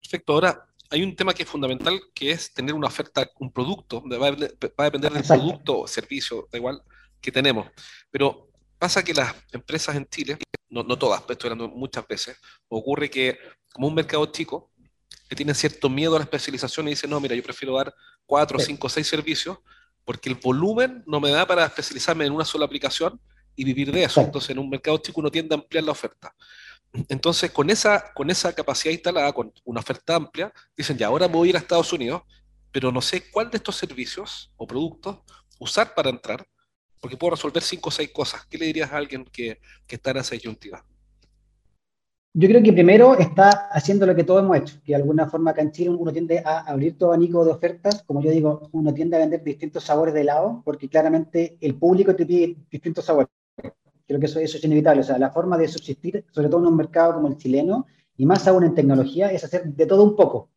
Perfecto. 0.01 0.33
Ahora, 0.33 0.65
hay 0.91 1.03
un 1.03 1.15
tema 1.15 1.33
que 1.33 1.43
es 1.43 1.49
fundamental, 1.49 1.99
que 2.13 2.31
es 2.31 2.53
tener 2.53 2.73
una 2.73 2.87
oferta, 2.87 3.29
un 3.39 3.51
producto, 3.51 4.03
va 4.07 4.27
a, 4.27 4.85
depender 4.85 5.11
del 5.11 5.23
producto 5.23 5.81
o 5.81 5.87
servicio, 5.87 6.47
da 6.51 6.57
igual, 6.57 6.81
que 7.21 7.31
tenemos. 7.31 7.67
Pero 8.09 8.49
pasa 8.77 9.03
que 9.03 9.13
las 9.13 9.35
empresas 9.51 9.95
en 9.95 10.07
Chile, 10.07 10.37
no, 10.69 10.83
no 10.83 10.97
todas, 10.97 11.21
estoy 11.29 11.51
hablando 11.51 11.75
muchas 11.75 12.07
veces, 12.07 12.37
ocurre 12.69 13.09
que 13.09 13.37
como 13.71 13.87
un 13.87 13.95
mercado 13.95 14.25
chico, 14.27 14.71
que 15.27 15.35
tienen 15.35 15.53
cierto 15.53 15.89
miedo 15.89 16.15
a 16.15 16.19
la 16.19 16.23
especialización 16.23 16.87
y 16.87 16.91
dicen, 16.91 17.09
no, 17.09 17.19
mira, 17.19 17.35
yo 17.35 17.43
prefiero 17.43 17.75
dar 17.75 17.93
cuatro, 18.25 18.57
cinco, 18.57 18.89
seis 18.89 19.07
servicios, 19.07 19.59
porque 20.05 20.29
el 20.29 20.35
volumen 20.35 21.03
no 21.05 21.19
me 21.19 21.29
da 21.29 21.45
para 21.45 21.65
especializarme 21.65 22.25
en 22.25 22.33
una 22.33 22.45
sola 22.45 22.65
aplicación 22.65 23.21
y 23.59 23.65
vivir 23.65 23.91
de 23.91 24.05
eso. 24.05 24.21
Entonces, 24.21 24.51
en 24.51 24.59
un 24.59 24.69
mercado 24.69 24.97
chico 24.99 25.19
uno 25.19 25.29
tiende 25.29 25.53
a 25.53 25.57
ampliar 25.57 25.83
la 25.83 25.91
oferta. 25.91 26.33
Entonces, 27.09 27.51
con 27.51 27.69
esa, 27.69 28.13
con 28.13 28.29
esa 28.29 28.53
capacidad 28.53 28.93
instalada, 28.93 29.33
con 29.33 29.51
una 29.65 29.81
oferta 29.81 30.15
amplia, 30.15 30.53
dicen, 30.77 30.97
ya, 30.97 31.07
ahora 31.07 31.27
voy 31.27 31.47
a 31.47 31.49
ir 31.49 31.55
a 31.57 31.59
Estados 31.59 31.91
Unidos, 31.91 32.21
pero 32.71 32.89
no 32.89 33.01
sé 33.01 33.29
cuál 33.31 33.51
de 33.51 33.57
estos 33.57 33.75
servicios 33.75 34.49
o 34.55 34.65
productos 34.65 35.17
usar 35.59 35.93
para 35.93 36.09
entrar, 36.09 36.47
porque 37.01 37.17
puedo 37.17 37.31
resolver 37.31 37.61
cinco 37.61 37.89
o 37.89 37.91
seis 37.91 38.11
cosas. 38.13 38.45
¿Qué 38.45 38.57
le 38.57 38.67
dirías 38.67 38.93
a 38.93 38.97
alguien 38.97 39.25
que, 39.25 39.59
que 39.85 39.95
está 39.95 40.11
en 40.11 40.17
esa 40.17 40.35
disyuntiva? 40.35 40.85
Yo 42.33 42.47
creo 42.47 42.61
que 42.61 42.71
primero 42.71 43.17
está 43.17 43.49
haciendo 43.71 44.05
lo 44.05 44.15
que 44.15 44.23
todos 44.23 44.43
hemos 44.43 44.55
hecho, 44.55 44.75
que 44.85 44.91
de 44.91 44.95
alguna 44.95 45.27
forma 45.27 45.51
acá 45.51 45.61
en 45.61 45.71
Chile 45.71 45.89
uno 45.89 46.13
tiende 46.13 46.41
a 46.45 46.59
abrir 46.59 46.97
todo 46.97 47.09
abanico 47.09 47.43
de 47.43 47.51
ofertas, 47.51 48.03
como 48.03 48.21
yo 48.21 48.29
digo, 48.29 48.69
uno 48.71 48.93
tiende 48.93 49.17
a 49.17 49.19
vender 49.19 49.43
distintos 49.43 49.83
sabores 49.83 50.13
de 50.13 50.21
helado, 50.21 50.61
porque 50.63 50.87
claramente 50.87 51.57
el 51.59 51.75
público 51.75 52.15
te 52.15 52.25
pide 52.25 52.55
distintos 52.69 53.05
sabores. 53.05 53.29
Creo 54.07 54.19
que 54.19 54.25
eso, 54.25 54.39
eso 54.39 54.57
es 54.57 54.63
inevitable. 54.63 55.01
O 55.01 55.03
sea, 55.03 55.17
la 55.17 55.29
forma 55.29 55.57
de 55.57 55.67
subsistir, 55.67 56.25
sobre 56.31 56.49
todo 56.49 56.61
en 56.61 56.67
un 56.67 56.75
mercado 56.75 57.13
como 57.13 57.27
el 57.27 57.37
chileno, 57.37 57.85
y 58.17 58.25
más 58.25 58.47
aún 58.47 58.63
en 58.63 58.73
tecnología, 58.73 59.31
es 59.31 59.43
hacer 59.43 59.63
de 59.63 59.85
todo 59.85 60.03
un 60.03 60.15
poco. 60.15 60.49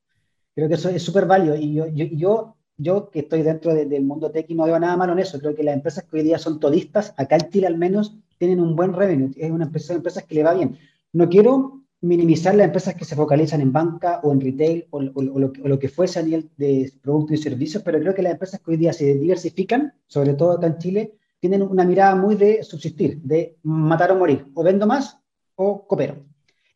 Creo 0.55 0.69
que 0.69 0.75
eso 0.75 0.89
es 0.89 1.03
súper 1.03 1.27
válido. 1.27 1.55
Y 1.57 1.75
yo, 1.75 1.87
yo, 1.87 2.57
yo, 2.77 3.11
que 3.11 3.21
estoy 3.21 3.43
dentro 3.43 3.75
del 3.75 4.05
mundo 4.05 4.31
tech 4.31 4.47
y 4.49 4.55
no 4.55 4.65
veo 4.65 4.79
nada 4.79 4.97
malo 4.97 5.13
en 5.13 5.21
eso. 5.21 5.39
Creo 5.39 5.55
que 5.55 5.63
las 5.63 5.75
empresas 5.75 6.05
que 6.05 6.17
hoy 6.17 6.23
día 6.23 6.39
son 6.39 6.61
todistas, 6.61 7.15
acá 7.17 7.37
en 7.37 7.51
Chile 7.51 7.67
al 7.67 7.79
menos, 7.79 8.17
tienen 8.39 8.61
un 8.61 8.75
buen 8.75 8.93
revenue. 8.93 9.31
Es 9.37 9.51
una 9.51 9.67
empresa, 9.67 9.95
empresas 9.95 10.25
que 10.25 10.35
le 10.35 10.43
va 10.43 10.55
bien. 10.55 10.77
No 11.13 11.29
quiero 11.29 11.83
minimizar 12.01 12.55
las 12.57 12.67
empresas 12.67 12.97
que 12.97 13.05
se 13.05 13.15
focalizan 13.15 13.61
en 13.61 13.73
banca 13.73 14.21
o 14.25 14.33
en 14.33 14.41
retail 14.41 14.87
o, 14.91 15.01
lo, 15.01 15.13
o, 15.15 15.69
lo, 15.69 15.79
que 15.79 15.89
fuese 15.89 16.19
a 16.19 16.23
nivel 16.23 16.51
de 16.57 16.93
productos 17.01 17.39
y 17.39 17.43
servicios, 17.43 17.83
pero 17.85 18.01
creo 18.01 18.15
que 18.15 18.23
las 18.23 18.33
empresas 18.33 18.61
que 18.61 18.73
hoy 18.73 18.77
día 18.77 18.93
se 18.93 19.15
diversifican, 19.15 19.95
sobre 20.09 20.35
todo 20.35 20.53
acá 20.53 20.67
en 20.67 20.79
Chile, 20.79 21.15
tienen 21.43 21.63
una 21.63 21.85
mirada 21.85 22.15
muy 22.15 22.37
de 22.37 22.63
subsistir, 22.63 23.21
de 23.21 23.57
matar 23.65 24.13
o 24.13 24.17
morir, 24.17 24.47
o 24.55 24.63
vendo 24.63 24.87
más 24.87 25.19
o 25.57 25.85
coopero. 25.89 26.25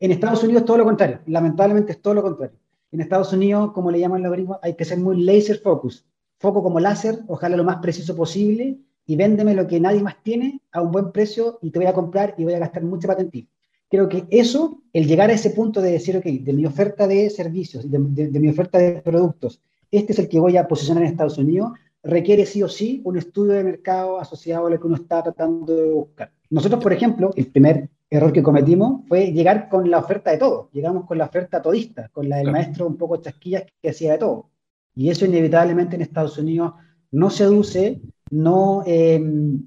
En 0.01 0.11
Estados 0.11 0.43
Unidos 0.43 0.65
todo 0.65 0.79
lo 0.79 0.85
contrario, 0.85 1.21
lamentablemente 1.27 1.93
es 1.93 2.03
todo 2.03 2.15
lo 2.15 2.23
contrario. 2.23 2.59
En 2.91 3.01
Estados 3.01 3.33
Unidos, 3.33 3.71
como 3.73 3.93
le 3.93 4.01
llaman 4.01 4.19
el 4.19 4.25
algoritmo, 4.25 4.59
hay 4.61 4.75
que 4.75 4.85
ser 4.85 4.99
muy 4.99 5.23
laser 5.23 5.61
focus, 5.61 6.05
foco 6.39 6.65
como 6.65 6.81
láser, 6.81 7.21
ojalá 7.29 7.57
lo 7.57 7.63
más 7.63 7.77
preciso 7.77 8.17
posible, 8.17 8.77
y 9.07 9.15
véndeme 9.15 9.55
lo 9.55 9.69
que 9.69 9.79
nadie 9.79 10.03
más 10.03 10.21
tiene 10.25 10.61
a 10.73 10.83
un 10.83 10.91
buen 10.91 11.13
precio 11.13 11.61
y 11.63 11.71
te 11.71 11.79
voy 11.79 11.87
a 11.87 11.95
comprar 11.95 12.35
y 12.37 12.43
voy 12.43 12.55
a 12.55 12.59
gastar 12.59 12.83
mucha 12.83 13.07
patentía. 13.07 13.47
Creo 13.89 14.09
que 14.09 14.27
eso, 14.31 14.83
el 14.93 15.07
llegar 15.07 15.31
a 15.31 15.35
ese 15.35 15.51
punto 15.51 15.81
de 15.81 15.93
decir, 15.93 16.17
ok, 16.17 16.25
de 16.25 16.53
mi 16.53 16.67
oferta 16.67 17.07
de 17.07 17.31
servicios, 17.31 17.89
de, 17.89 18.01
de 18.01 18.41
mi 18.41 18.49
oferta 18.49 18.79
de 18.79 19.01
productos, 19.01 19.61
este 19.93 20.13
es 20.13 20.19
el 20.19 20.29
que 20.29 20.41
voy 20.41 20.57
a 20.57 20.67
posicionar 20.67 21.05
en 21.05 21.11
Estados 21.11 21.39
Unidos, 21.39 21.71
requiere 22.07 22.47
sí 22.47 22.63
o 22.63 22.69
sí 22.69 23.01
un 23.05 23.19
estudio 23.19 23.53
de 23.53 23.65
mercado 23.65 24.19
asociado 24.19 24.67
a 24.67 24.71
lo 24.71 24.81
que 24.81 24.87
uno 24.87 24.97
está 24.97 25.23
tratando 25.23 25.75
de 25.75 25.91
buscar. 25.91 26.33
Nosotros, 26.51 26.83
por 26.83 26.93
ejemplo, 26.93 27.31
el 27.37 27.47
primer 27.49 27.91
error 28.09 28.33
que 28.33 28.43
cometimos 28.43 29.03
fue 29.09 29.33
llegar 29.33 29.69
con 29.69 29.91
la 29.91 29.99
oferta 29.99 30.31
de 30.31 30.39
todo. 30.39 30.71
Llegamos 30.73 31.07
con 31.07 31.19
la 31.19 31.25
oferta 31.25 31.61
todista, 31.61 32.09
con 32.11 32.29
la 32.29 32.37
del 32.37 32.53
maestro 32.53 32.87
un 32.87 32.97
poco 32.97 33.17
chasquillas 33.17 33.65
que 33.83 33.91
hacía 33.91 34.13
de 34.13 34.19
todo. 34.19 34.51
Y 34.95 35.11
eso 35.11 35.27
inevitablemente 35.27 35.97
en 35.97 36.03
Estados 36.03 36.39
Unidos 36.39 36.75
no 37.11 37.31
seduce, 37.31 38.01
no, 38.31 38.83
em, 38.87 39.63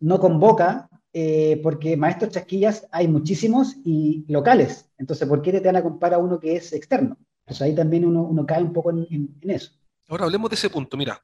no 0.00 0.20
convoca, 0.20 0.88
eh, 1.12 1.60
porque 1.62 1.96
maestros 1.96 2.32
chasquillas 2.32 2.86
hay 2.92 3.08
muchísimos 3.08 3.76
y 3.84 4.24
locales. 4.28 4.88
Entonces, 4.98 5.28
¿por 5.28 5.42
qué 5.42 5.52
te 5.52 5.60
van 5.60 5.76
a 5.76 5.82
comprar 5.82 6.14
a 6.14 6.18
uno 6.18 6.38
que 6.38 6.56
es 6.56 6.72
externo? 6.72 7.18
Pues 7.44 7.60
ahí 7.60 7.74
también 7.74 8.06
uno, 8.06 8.22
uno 8.22 8.46
cae 8.46 8.62
un 8.62 8.72
poco 8.72 8.90
en, 8.90 9.06
en 9.40 9.50
eso. 9.50 9.72
Ahora 10.08 10.24
hablemos 10.24 10.50
de 10.50 10.54
ese 10.56 10.70
punto. 10.70 10.96
Mira, 10.96 11.22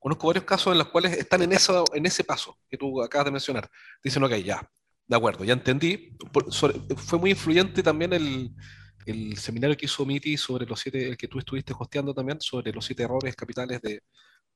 Conozco 0.00 0.28
varios 0.28 0.44
casos 0.44 0.72
en 0.72 0.78
los 0.78 0.88
cuales 0.88 1.12
están 1.12 1.42
en, 1.42 1.52
eso, 1.52 1.84
en 1.94 2.06
ese 2.06 2.24
paso 2.24 2.58
que 2.68 2.78
tú 2.78 3.02
acabas 3.02 3.26
de 3.26 3.32
mencionar. 3.32 3.70
Dicen, 4.02 4.24
ok, 4.24 4.34
ya, 4.36 4.66
de 5.06 5.16
acuerdo, 5.16 5.44
ya 5.44 5.52
entendí. 5.52 6.16
fue 6.96 7.18
muy 7.18 7.30
influyente 7.30 7.82
también 7.82 8.14
el, 8.14 8.50
el, 9.04 9.36
seminario 9.36 9.76
que 9.76 9.84
hizo 9.84 10.06
Miti 10.06 10.38
sobre 10.38 10.64
los 10.66 10.80
siete, 10.80 11.06
el 11.06 11.18
que 11.18 11.28
tú 11.28 11.38
estuviste 11.38 11.74
hosteando 11.78 12.14
también, 12.14 12.40
sobre 12.40 12.72
los 12.72 12.84
siete 12.84 13.02
errores 13.02 13.36
capitales 13.36 13.82
de, 13.82 14.02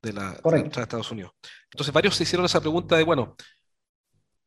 de 0.01 0.13
la, 0.15 0.33
de 0.33 0.61
Estados 0.61 1.11
Unidos. 1.11 1.33
Entonces 1.71 1.93
varios 1.93 2.17
se 2.17 2.23
hicieron 2.23 2.47
esa 2.47 2.61
pregunta 2.61 2.97
de, 2.97 3.05
bueno, 3.05 3.37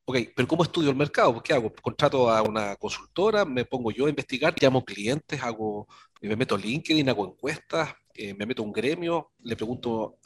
ok, 0.06 0.18
pero 0.36 0.48
¿cómo 0.48 0.64
estudio 0.64 0.90
el 0.90 0.96
mercado? 0.96 1.42
¿Qué 1.44 1.54
hago? 1.54 1.72
¿Contrato 1.74 2.30
a 2.30 2.42
una 2.42 2.76
consultora? 2.76 3.46
¿Me 3.46 3.66
pongo 3.66 3.92
yo 3.92 4.06
a 4.06 4.10
investigar? 4.10 4.56
¿Llamo 4.60 4.84
clientes? 4.84 5.42
¿Hago, 5.44 5.88
¿Me 6.22 6.36
meto 6.36 6.56
a 6.56 6.58
LinkedIn? 6.58 7.10
¿Hago 7.10 7.28
encuestas? 7.28 7.94
Eh, 8.14 8.34
¿Me 8.34 8.46
meto 8.46 8.64
a 8.64 8.66
un 8.66 8.72
gremio? 8.72 9.32
¿Le 9.44 9.56
pregunto 9.56 10.18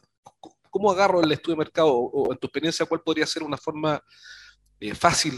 ¿Cómo 0.72 0.90
agarro 0.90 1.22
el 1.22 1.32
estudio 1.32 1.56
de 1.56 1.66
mercado? 1.66 1.94
O, 1.94 2.32
en 2.32 2.40
tu 2.40 2.48
experiencia, 2.48 2.88
¿cuál 2.88 3.02
podría 3.02 3.28
ser 3.28 3.44
una 3.44 3.58
forma 3.58 4.04
eh, 4.80 4.96
fácil, 4.96 5.36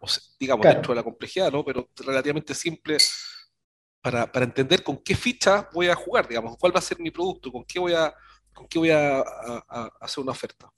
o 0.00 0.06
digamos, 0.38 0.64
dentro 0.64 0.92
de 0.92 0.96
la 0.96 1.02
complejidad, 1.02 1.50
¿no? 1.50 1.64
pero 1.64 1.88
relativamente 1.96 2.54
simple 2.54 2.98
para, 4.00 4.30
para, 4.30 4.44
entender 4.44 4.84
con 4.84 4.98
qué 4.98 5.16
ficha 5.16 5.68
voy 5.74 5.88
a 5.88 5.96
jugar, 5.96 6.28
digamos, 6.28 6.56
cuál 6.56 6.72
va 6.72 6.78
a 6.78 6.82
ser 6.82 7.00
mi 7.00 7.10
producto, 7.10 7.50
con 7.50 7.64
qué 7.64 7.80
voy 7.80 7.94
a, 7.94 8.14
con 8.56 8.66
qué 8.66 8.78
voy 8.78 8.90
a, 8.90 9.20
hacer 10.00 10.22
una 10.22 10.32
oferta? 10.32 10.72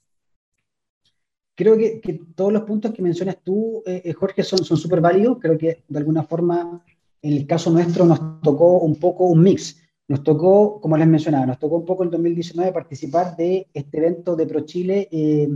Creo 1.55 1.77
que, 1.77 1.99
que, 1.99 2.19
todos 2.35 2.53
los 2.53 2.63
puntos 2.63 2.93
que 2.93 3.01
mencionas 3.01 3.37
tú, 3.43 3.83
eh, 3.85 4.01
eh, 4.05 4.13
Jorge, 4.13 4.43
son 4.43 4.63
súper 4.63 5.01
válidos. 5.01 5.37
Creo 5.41 5.57
que 5.57 5.83
de 5.87 5.99
alguna 5.99 6.23
forma 6.23 6.83
En 7.21 7.33
el 7.33 7.45
caso 7.45 7.69
nuestro 7.69 8.05
nos 8.05 8.41
tocó 8.41 8.79
un 8.79 8.95
poco 8.95 9.25
un 9.25 9.43
mix. 9.43 9.81
Nos 10.09 10.23
tocó, 10.23 10.81
como 10.81 10.97
les 10.97 11.07
mencionaba, 11.07 11.45
nos 11.45 11.59
tocó 11.59 11.77
un 11.77 11.85
poco 11.85 12.03
en 12.03 12.09
2019 12.09 12.73
participar 12.73 13.35
de 13.37 13.67
este 13.71 13.99
evento 13.99 14.35
de 14.35 14.47
ProChile 14.47 15.07
eh, 15.11 15.47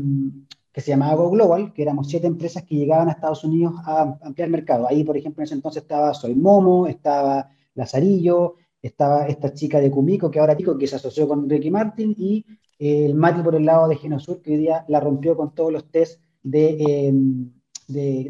que 0.71 0.79
se 0.79 0.91
llamaba 0.91 1.15
Go 1.15 1.31
Global, 1.31 1.73
que 1.73 1.81
éramos 1.81 2.07
siete 2.07 2.27
empresas 2.27 2.61
que 2.61 2.75
llegaban 2.75 3.09
a 3.09 3.13
Estados 3.13 3.43
Unidos 3.43 3.73
a 3.83 4.15
ampliar 4.21 4.49
mercado. 4.49 4.87
Ahí, 4.87 5.03
por 5.03 5.17
ejemplo, 5.17 5.41
en 5.41 5.45
ese 5.45 5.55
entonces 5.55 5.81
estaba 5.81 6.13
Soy 6.13 6.35
Momo, 6.35 6.85
estaba 6.85 7.49
Lazarillo, 7.73 8.57
estaba 8.79 9.25
esta 9.25 9.55
chica 9.55 9.79
de 9.79 9.89
Cumico, 9.89 10.29
que 10.29 10.39
ahora 10.39 10.55
Tico, 10.55 10.77
que 10.77 10.85
se 10.85 10.97
asoció 10.97 11.27
con 11.27 11.49
Ricky 11.49 11.71
Martin, 11.71 12.13
y 12.15 12.45
el 12.77 13.15
Mati 13.15 13.41
por 13.41 13.55
el 13.55 13.65
lado 13.65 13.87
de 13.87 13.95
Genosur, 13.95 14.39
que 14.39 14.51
hoy 14.51 14.57
día 14.57 14.85
la 14.87 14.99
rompió 14.99 15.35
con 15.35 15.55
todos 15.55 15.73
los 15.73 15.89
test 15.89 16.21
de, 16.43 17.07
em, 17.07 17.51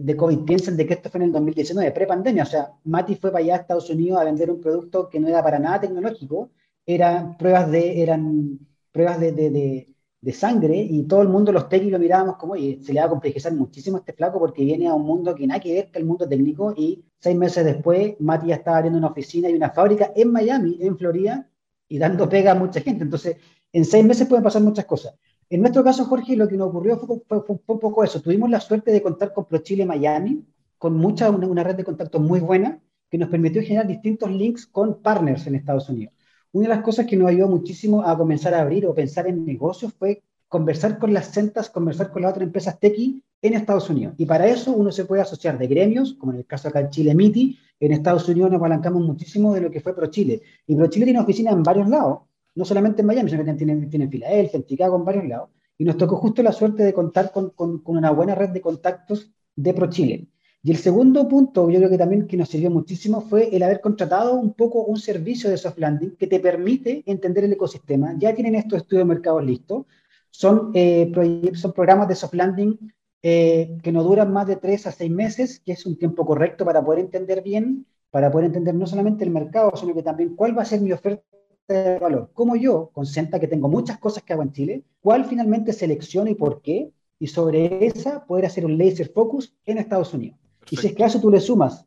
de, 0.05 0.13
de, 0.13 0.17
COVID. 0.17 0.39
Piensen 0.39 0.77
de 0.77 0.85
que 0.85 0.93
esto 0.95 1.09
fue 1.09 1.19
en 1.19 1.25
el 1.27 1.31
2019, 1.31 1.91
pre-pandemia. 1.91 2.43
O 2.43 2.47
sea, 2.47 2.71
Mati 2.83 3.15
fue 3.15 3.31
para 3.31 3.43
allá 3.43 3.55
a 3.55 3.57
Estados 3.59 3.89
Unidos 3.89 4.19
a 4.19 4.23
vender 4.25 4.51
un 4.51 4.61
producto 4.61 5.09
que 5.09 5.19
no 5.19 5.27
era 5.27 5.43
para 5.43 5.59
nada 5.59 5.81
tecnológico, 5.81 6.51
eran 6.85 7.37
pruebas 7.37 7.71
de, 7.71 8.01
eran 8.01 8.59
pruebas 8.91 9.19
de, 9.19 9.31
de 9.31 9.93
de 10.23 10.31
sangre 10.31 10.77
y 10.77 11.03
todo 11.03 11.21
el 11.21 11.27
mundo, 11.27 11.51
los 11.51 11.67
técnicos, 11.67 11.91
lo 11.91 11.99
mirábamos 11.99 12.37
como, 12.37 12.55
y 12.55 12.81
se 12.81 12.93
le 12.93 13.01
va 13.01 13.07
a 13.07 13.09
complejizar 13.09 13.53
muchísimo 13.53 13.97
a 13.97 13.99
este 13.99 14.13
flaco 14.13 14.39
porque 14.39 14.63
viene 14.63 14.87
a 14.87 14.93
un 14.93 15.05
mundo 15.05 15.35
que 15.35 15.45
nada 15.45 15.59
que 15.59 15.73
ver 15.73 15.91
con 15.91 16.01
el 16.01 16.07
mundo 16.07 16.29
técnico 16.29 16.73
y 16.77 17.03
seis 17.19 17.35
meses 17.35 17.65
después 17.65 18.15
Mati 18.19 18.47
ya 18.47 18.55
estaba 18.55 18.77
abriendo 18.77 18.99
una 18.99 19.09
oficina 19.09 19.49
y 19.49 19.53
una 19.53 19.71
fábrica 19.71 20.13
en 20.15 20.31
Miami, 20.31 20.77
en 20.79 20.97
Florida, 20.97 21.49
y 21.89 21.97
dando 21.97 22.29
pega 22.29 22.53
a 22.53 22.55
mucha 22.55 22.79
gente. 22.79 23.03
Entonces, 23.03 23.35
en 23.73 23.83
seis 23.83 24.05
meses 24.05 24.25
pueden 24.25 24.45
pasar 24.45 24.61
muchas 24.61 24.85
cosas. 24.85 25.13
En 25.49 25.61
nuestro 25.61 25.83
caso, 25.83 26.05
Jorge, 26.05 26.35
lo 26.35 26.47
que 26.47 26.57
nos 26.57 26.69
ocurrió 26.69 26.97
fue, 26.97 27.41
fue, 27.41 27.43
un 27.47 27.79
poco 27.79 28.03
eso. 28.03 28.21
Tuvimos 28.21 28.49
la 28.49 28.59
suerte 28.59 28.91
de 28.91 29.01
contar 29.01 29.33
con 29.33 29.45
ProChile 29.45 29.85
Miami, 29.85 30.45
con 30.77 30.95
mucha, 30.97 31.29
una, 31.29 31.47
una 31.47 31.63
red 31.63 31.75
de 31.75 31.83
contactos 31.83 32.21
muy 32.21 32.39
buena, 32.39 32.79
que 33.09 33.17
nos 33.17 33.29
permitió 33.29 33.61
generar 33.61 33.87
distintos 33.87 34.31
links 34.31 34.65
con 34.65 35.01
partners 35.01 35.45
en 35.47 35.55
Estados 35.55 35.87
Unidos. 35.89 36.13
Una 36.51 36.67
de 36.67 36.75
las 36.75 36.83
cosas 36.83 37.05
que 37.05 37.15
nos 37.15 37.29
ayudó 37.29 37.47
muchísimo 37.47 38.03
a 38.03 38.17
comenzar 38.17 38.53
a 38.53 38.61
abrir 38.61 38.85
o 38.85 38.93
pensar 38.93 39.27
en 39.27 39.45
negocios 39.45 39.93
fue 39.93 40.23
conversar 40.47 40.99
con 40.99 41.13
las 41.13 41.31
centas, 41.31 41.69
conversar 41.69 42.11
con 42.11 42.21
las 42.21 42.31
otras 42.31 42.45
empresas 42.45 42.79
tequi 42.79 43.23
en 43.41 43.53
Estados 43.53 43.89
Unidos. 43.89 44.13
Y 44.17 44.25
para 44.25 44.47
eso 44.47 44.71
uno 44.71 44.91
se 44.91 45.05
puede 45.05 45.21
asociar 45.21 45.57
de 45.57 45.67
gremios, 45.67 46.13
como 46.13 46.31
en 46.31 46.39
el 46.39 46.45
caso 46.45 46.67
acá 46.67 46.79
en 46.79 46.89
Chile 46.89 47.15
MITI, 47.15 47.57
en 47.79 47.91
Estados 47.91 48.27
Unidos 48.29 48.51
nos 48.51 48.59
apalancamos 48.59 49.01
muchísimo 49.03 49.53
de 49.53 49.61
lo 49.61 49.71
que 49.71 49.81
fue 49.81 49.95
ProChile. 49.95 50.41
Y 50.67 50.75
ProChile 50.75 51.05
tiene 51.05 51.19
oficinas 51.19 51.53
en 51.53 51.63
varios 51.63 51.89
lados, 51.89 52.19
no 52.55 52.65
solamente 52.65 53.01
en 53.01 53.07
Miami, 53.07 53.29
sino 53.29 53.43
que 53.43 53.53
tiene, 53.53 53.87
tiene 53.87 54.05
en 54.05 54.11
Filadelfia, 54.11 54.57
en 54.57 54.65
Chicago, 54.65 54.95
en 54.97 55.05
varios 55.05 55.27
lados. 55.27 55.49
Y 55.77 55.85
nos 55.85 55.97
tocó 55.97 56.17
justo 56.17 56.43
la 56.43 56.51
suerte 56.51 56.83
de 56.83 56.93
contar 56.93 57.31
con, 57.31 57.49
con, 57.51 57.79
con 57.79 57.97
una 57.97 58.11
buena 58.11 58.35
red 58.35 58.49
de 58.49 58.61
contactos 58.61 59.31
de 59.55 59.73
ProChile. 59.73 60.27
Y 60.65 60.71
el 60.71 60.77
segundo 60.77 61.27
punto, 61.27 61.69
yo 61.69 61.77
creo 61.77 61.89
que 61.89 61.97
también 61.97 62.25
que 62.25 62.37
nos 62.37 62.47
sirvió 62.47 62.71
muchísimo, 62.71 63.19
fue 63.19 63.53
el 63.53 63.63
haber 63.63 63.81
contratado 63.81 64.35
un 64.35 64.53
poco 64.53 64.83
un 64.85 64.97
servicio 64.97 65.49
de 65.49 65.57
soft 65.57 65.77
landing 65.77 66.15
que 66.15 66.27
te 66.27 66.39
permite 66.39 67.03
entender 67.05 67.43
el 67.43 67.51
ecosistema. 67.51 68.15
Ya 68.17 68.33
tienen 68.33 68.55
estos 68.55 68.81
estudios 68.81 69.05
de 69.05 69.13
mercados 69.13 69.43
listos. 69.43 69.85
Son, 70.29 70.71
eh, 70.73 71.11
son 71.53 71.73
programas 71.73 72.07
de 72.07 72.15
soft 72.15 72.33
landing 72.33 72.79
eh, 73.21 73.77
que 73.83 73.91
no 73.91 74.03
duran 74.03 74.31
más 74.31 74.47
de 74.47 74.55
tres 74.55 74.87
a 74.87 74.93
seis 74.93 75.11
meses, 75.11 75.59
que 75.59 75.73
es 75.73 75.85
un 75.85 75.97
tiempo 75.97 76.25
correcto 76.25 76.63
para 76.63 76.81
poder 76.81 76.99
entender 76.99 77.43
bien, 77.43 77.85
para 78.09 78.31
poder 78.31 78.45
entender 78.47 78.73
no 78.73 78.87
solamente 78.87 79.25
el 79.25 79.31
mercado, 79.31 79.73
sino 79.75 79.93
que 79.93 80.01
también 80.01 80.33
cuál 80.33 80.57
va 80.57 80.61
a 80.61 80.65
ser 80.65 80.79
mi 80.79 80.93
oferta 80.93 81.23
de 81.67 81.99
valor. 81.99 82.31
Como 82.33 82.55
yo, 82.55 82.89
con 82.93 83.05
Senta, 83.05 83.39
que 83.39 83.47
tengo 83.47 83.69
muchas 83.69 83.97
cosas 83.97 84.23
que 84.23 84.33
hago 84.33 84.43
en 84.43 84.51
Chile, 84.51 84.83
cuál 85.01 85.25
finalmente 85.25 85.73
selecciono 85.73 86.29
y 86.29 86.35
por 86.35 86.61
qué, 86.61 86.91
y 87.19 87.27
sobre 87.27 87.85
esa 87.85 88.25
poder 88.25 88.45
hacer 88.45 88.65
un 88.65 88.77
laser 88.77 89.09
focus 89.09 89.55
en 89.65 89.77
Estados 89.77 90.13
Unidos. 90.13 90.37
Y 90.69 90.77
si 90.77 90.87
es 90.87 90.93
que 90.93 91.03
a 91.03 91.07
eso 91.07 91.21
tú 91.21 91.29
le 91.29 91.39
sumas 91.39 91.85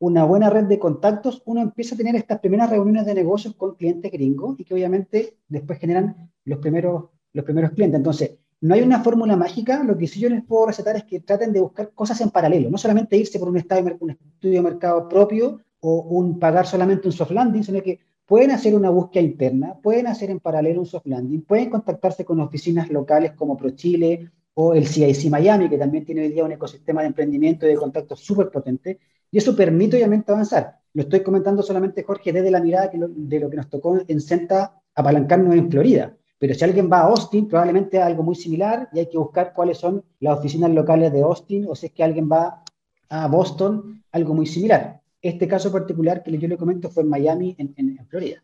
una 0.00 0.24
buena 0.24 0.48
red 0.48 0.64
de 0.64 0.78
contactos, 0.78 1.42
uno 1.44 1.60
empieza 1.60 1.94
a 1.94 1.98
tener 1.98 2.14
estas 2.14 2.38
primeras 2.38 2.70
reuniones 2.70 3.04
de 3.04 3.14
negocios 3.14 3.54
con 3.54 3.74
clientes 3.74 4.12
gringos 4.12 4.58
y 4.58 4.64
que 4.64 4.74
obviamente 4.74 5.38
después 5.48 5.78
generan 5.78 6.30
los 6.44 6.60
primeros, 6.60 7.06
los 7.32 7.44
primeros 7.44 7.72
clientes. 7.72 7.98
Entonces, 7.98 8.38
no 8.60 8.74
hay 8.74 8.82
una 8.82 9.02
fórmula 9.02 9.36
mágica, 9.36 9.82
lo 9.84 9.96
que 9.96 10.06
sí 10.06 10.20
yo 10.20 10.28
les 10.28 10.44
puedo 10.44 10.66
recetar 10.66 10.96
es 10.96 11.04
que 11.04 11.20
traten 11.20 11.52
de 11.52 11.60
buscar 11.60 11.92
cosas 11.94 12.20
en 12.20 12.30
paralelo, 12.30 12.70
no 12.70 12.78
solamente 12.78 13.16
irse 13.16 13.38
por 13.38 13.48
un, 13.48 13.56
un 13.56 14.10
estudio 14.10 14.54
de 14.54 14.62
mercado 14.62 15.08
propio 15.08 15.60
o 15.80 16.00
un 16.00 16.38
pagar 16.38 16.66
solamente 16.66 17.08
un 17.08 17.12
soft 17.12 17.30
landing, 17.30 17.64
sino 17.64 17.82
que 17.82 18.00
pueden 18.28 18.50
hacer 18.50 18.74
una 18.74 18.90
búsqueda 18.90 19.22
interna, 19.22 19.74
pueden 19.82 20.06
hacer 20.06 20.28
en 20.30 20.38
paralelo 20.38 20.80
un 20.80 20.86
soft 20.86 21.06
landing, 21.06 21.40
pueden 21.40 21.70
contactarse 21.70 22.26
con 22.26 22.38
oficinas 22.40 22.90
locales 22.90 23.32
como 23.32 23.56
ProChile 23.56 24.30
o 24.52 24.74
el 24.74 24.86
CIC 24.86 25.30
Miami, 25.30 25.70
que 25.70 25.78
también 25.78 26.04
tiene 26.04 26.20
hoy 26.20 26.28
día 26.28 26.44
un 26.44 26.52
ecosistema 26.52 27.00
de 27.00 27.06
emprendimiento 27.06 27.64
y 27.64 27.70
de 27.70 27.76
contactos 27.76 28.20
súper 28.20 28.50
potente, 28.50 28.98
y 29.30 29.38
eso 29.38 29.56
permite 29.56 29.96
obviamente 29.96 30.30
avanzar. 30.30 30.76
Lo 30.92 31.04
estoy 31.04 31.22
comentando 31.22 31.62
solamente, 31.62 32.02
Jorge, 32.02 32.30
desde 32.34 32.50
la 32.50 32.60
mirada 32.60 32.90
de 32.92 33.40
lo 33.40 33.48
que 33.48 33.56
nos 33.56 33.70
tocó 33.70 33.98
en 34.06 34.20
Senta 34.20 34.78
apalancarnos 34.94 35.54
en 35.54 35.70
Florida. 35.70 36.14
Pero 36.38 36.54
si 36.54 36.64
alguien 36.64 36.90
va 36.92 36.98
a 36.98 37.04
Austin, 37.04 37.48
probablemente 37.48 37.98
algo 37.98 38.22
muy 38.22 38.34
similar 38.34 38.90
y 38.92 38.98
hay 38.98 39.06
que 39.08 39.16
buscar 39.16 39.54
cuáles 39.54 39.78
son 39.78 40.04
las 40.20 40.38
oficinas 40.38 40.70
locales 40.70 41.14
de 41.14 41.22
Austin, 41.22 41.66
o 41.66 41.74
si 41.74 41.86
es 41.86 41.92
que 41.92 42.04
alguien 42.04 42.28
va 42.30 42.62
a 43.08 43.26
Boston, 43.26 44.02
algo 44.12 44.34
muy 44.34 44.44
similar. 44.46 45.00
Este 45.20 45.48
caso 45.48 45.72
particular 45.72 46.22
que 46.22 46.36
yo 46.38 46.48
le 46.48 46.56
comento 46.56 46.90
fue 46.90 47.02
en 47.02 47.08
Miami, 47.08 47.56
en, 47.58 47.74
en, 47.76 48.06
Florida. 48.08 48.42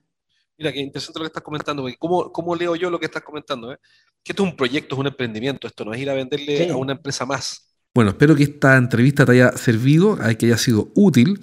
Mira, 0.59 0.73
qué 0.73 0.81
interesante 0.81 1.19
lo 1.19 1.25
que 1.25 1.29
estás 1.29 1.43
comentando, 1.43 1.87
¿cómo, 1.99 2.33
cómo 2.33 2.55
leo 2.55 2.77
yo 2.77 2.91
lo 2.91 2.99
que 2.99 3.07
estás 3.07 3.23
comentando? 3.23 3.73
Eh? 3.73 3.79
que 4.25 4.33
esto 4.33 4.43
es 4.43 4.51
un 4.51 4.57
proyecto, 4.57 4.95
es 4.95 4.99
un 4.99 5.07
emprendimiento, 5.07 5.67
esto 5.67 5.85
no 5.85 5.93
es 5.93 6.01
ir 6.01 6.09
a 6.09 6.15
venderle 6.15 6.71
a 6.71 6.77
una 6.77 6.93
empresa 6.93 7.27
más. 7.27 7.69
Bueno, 7.95 8.11
espero 8.11 8.35
que 8.35 8.45
esta 8.45 8.77
entrevista 8.77 9.27
te 9.27 9.33
haya 9.33 9.53
servido, 9.53 10.19
que 10.39 10.47
haya 10.47 10.59
sido 10.59 10.91
útil. 10.95 11.41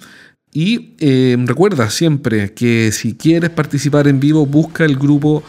Y 0.52 0.96
eh, 0.98 1.36
recuerda 1.46 1.88
siempre 1.88 2.52
que 2.52 2.92
si 2.92 3.16
quieres 3.16 3.50
participar 3.50 4.08
en 4.08 4.20
vivo, 4.20 4.44
busca 4.44 4.84
el 4.84 4.96
grupo 4.96 5.42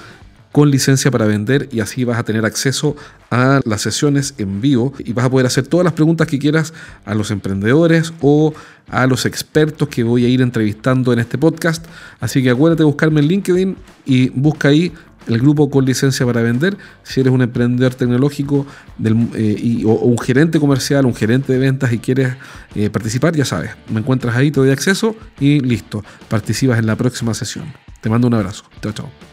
con 0.54 0.70
licencia 0.70 1.10
para 1.10 1.26
vender 1.26 1.68
y 1.72 1.80
así 1.80 2.06
vas 2.06 2.20
a 2.20 2.24
tener 2.24 2.46
acceso 2.46 2.96
a 3.32 3.60
las 3.66 3.82
sesiones 3.82 4.36
en 4.38 4.62
vivo 4.62 4.94
y 5.00 5.12
vas 5.12 5.26
a 5.26 5.30
poder 5.30 5.48
hacer 5.48 5.68
todas 5.68 5.84
las 5.84 5.94
preguntas 5.94 6.28
que 6.28 6.38
quieras 6.38 6.74
a 7.06 7.16
los 7.16 7.32
emprendedores 7.32 8.14
o 8.22 8.54
a 8.88 9.08
los 9.08 9.26
expertos 9.26 9.88
que 9.90 10.04
voy 10.04 10.26
a 10.26 10.28
ir 10.28 10.42
entrevistando 10.42 11.12
en 11.12 11.18
este 11.18 11.40
podcast. 11.40 11.84
Así 12.20 12.44
que 12.44 12.52
acuérdate 12.52 12.84
de 12.84 12.86
buscarme 12.86 13.20
en 13.22 13.28
LinkedIn 13.28 13.76
y 14.06 14.30
busca 14.30 14.68
ahí 14.68 14.94
el 15.26 15.40
grupo 15.40 15.72
con 15.72 15.86
licencia 15.86 16.24
para 16.24 16.44
vender. 16.44 16.78
Si 17.02 17.22
eres 17.22 17.34
un 17.34 17.42
emprendedor 17.42 17.96
tecnológico 17.96 18.68
eh, 19.04 19.82
o, 19.88 19.94
un 19.94 20.20
gerente 20.20 20.60
comercial, 20.60 21.08
un 21.08 21.16
gerente 21.16 21.52
de 21.54 21.58
ventas 21.58 21.92
y 21.94 21.98
quieres 21.98 22.36
eh, 22.76 22.92
participar, 22.92 23.36
ya 23.36 23.46
sabes, 23.46 23.72
me 23.90 24.02
encuentras 24.02 24.36
ahí, 24.36 24.52
te 24.52 24.60
doy 24.60 24.70
acceso 24.70 25.16
y 25.40 25.62
listo, 25.62 26.04
participas 26.30 26.78
en 26.78 26.86
la 26.86 26.96
próxima 26.96 27.34
sesión. 27.34 27.74
Te 28.02 28.10
mando 28.10 28.28
un 28.28 28.36
abrazo. 28.36 28.66
Chao, 28.82 28.92
chao. 28.92 29.33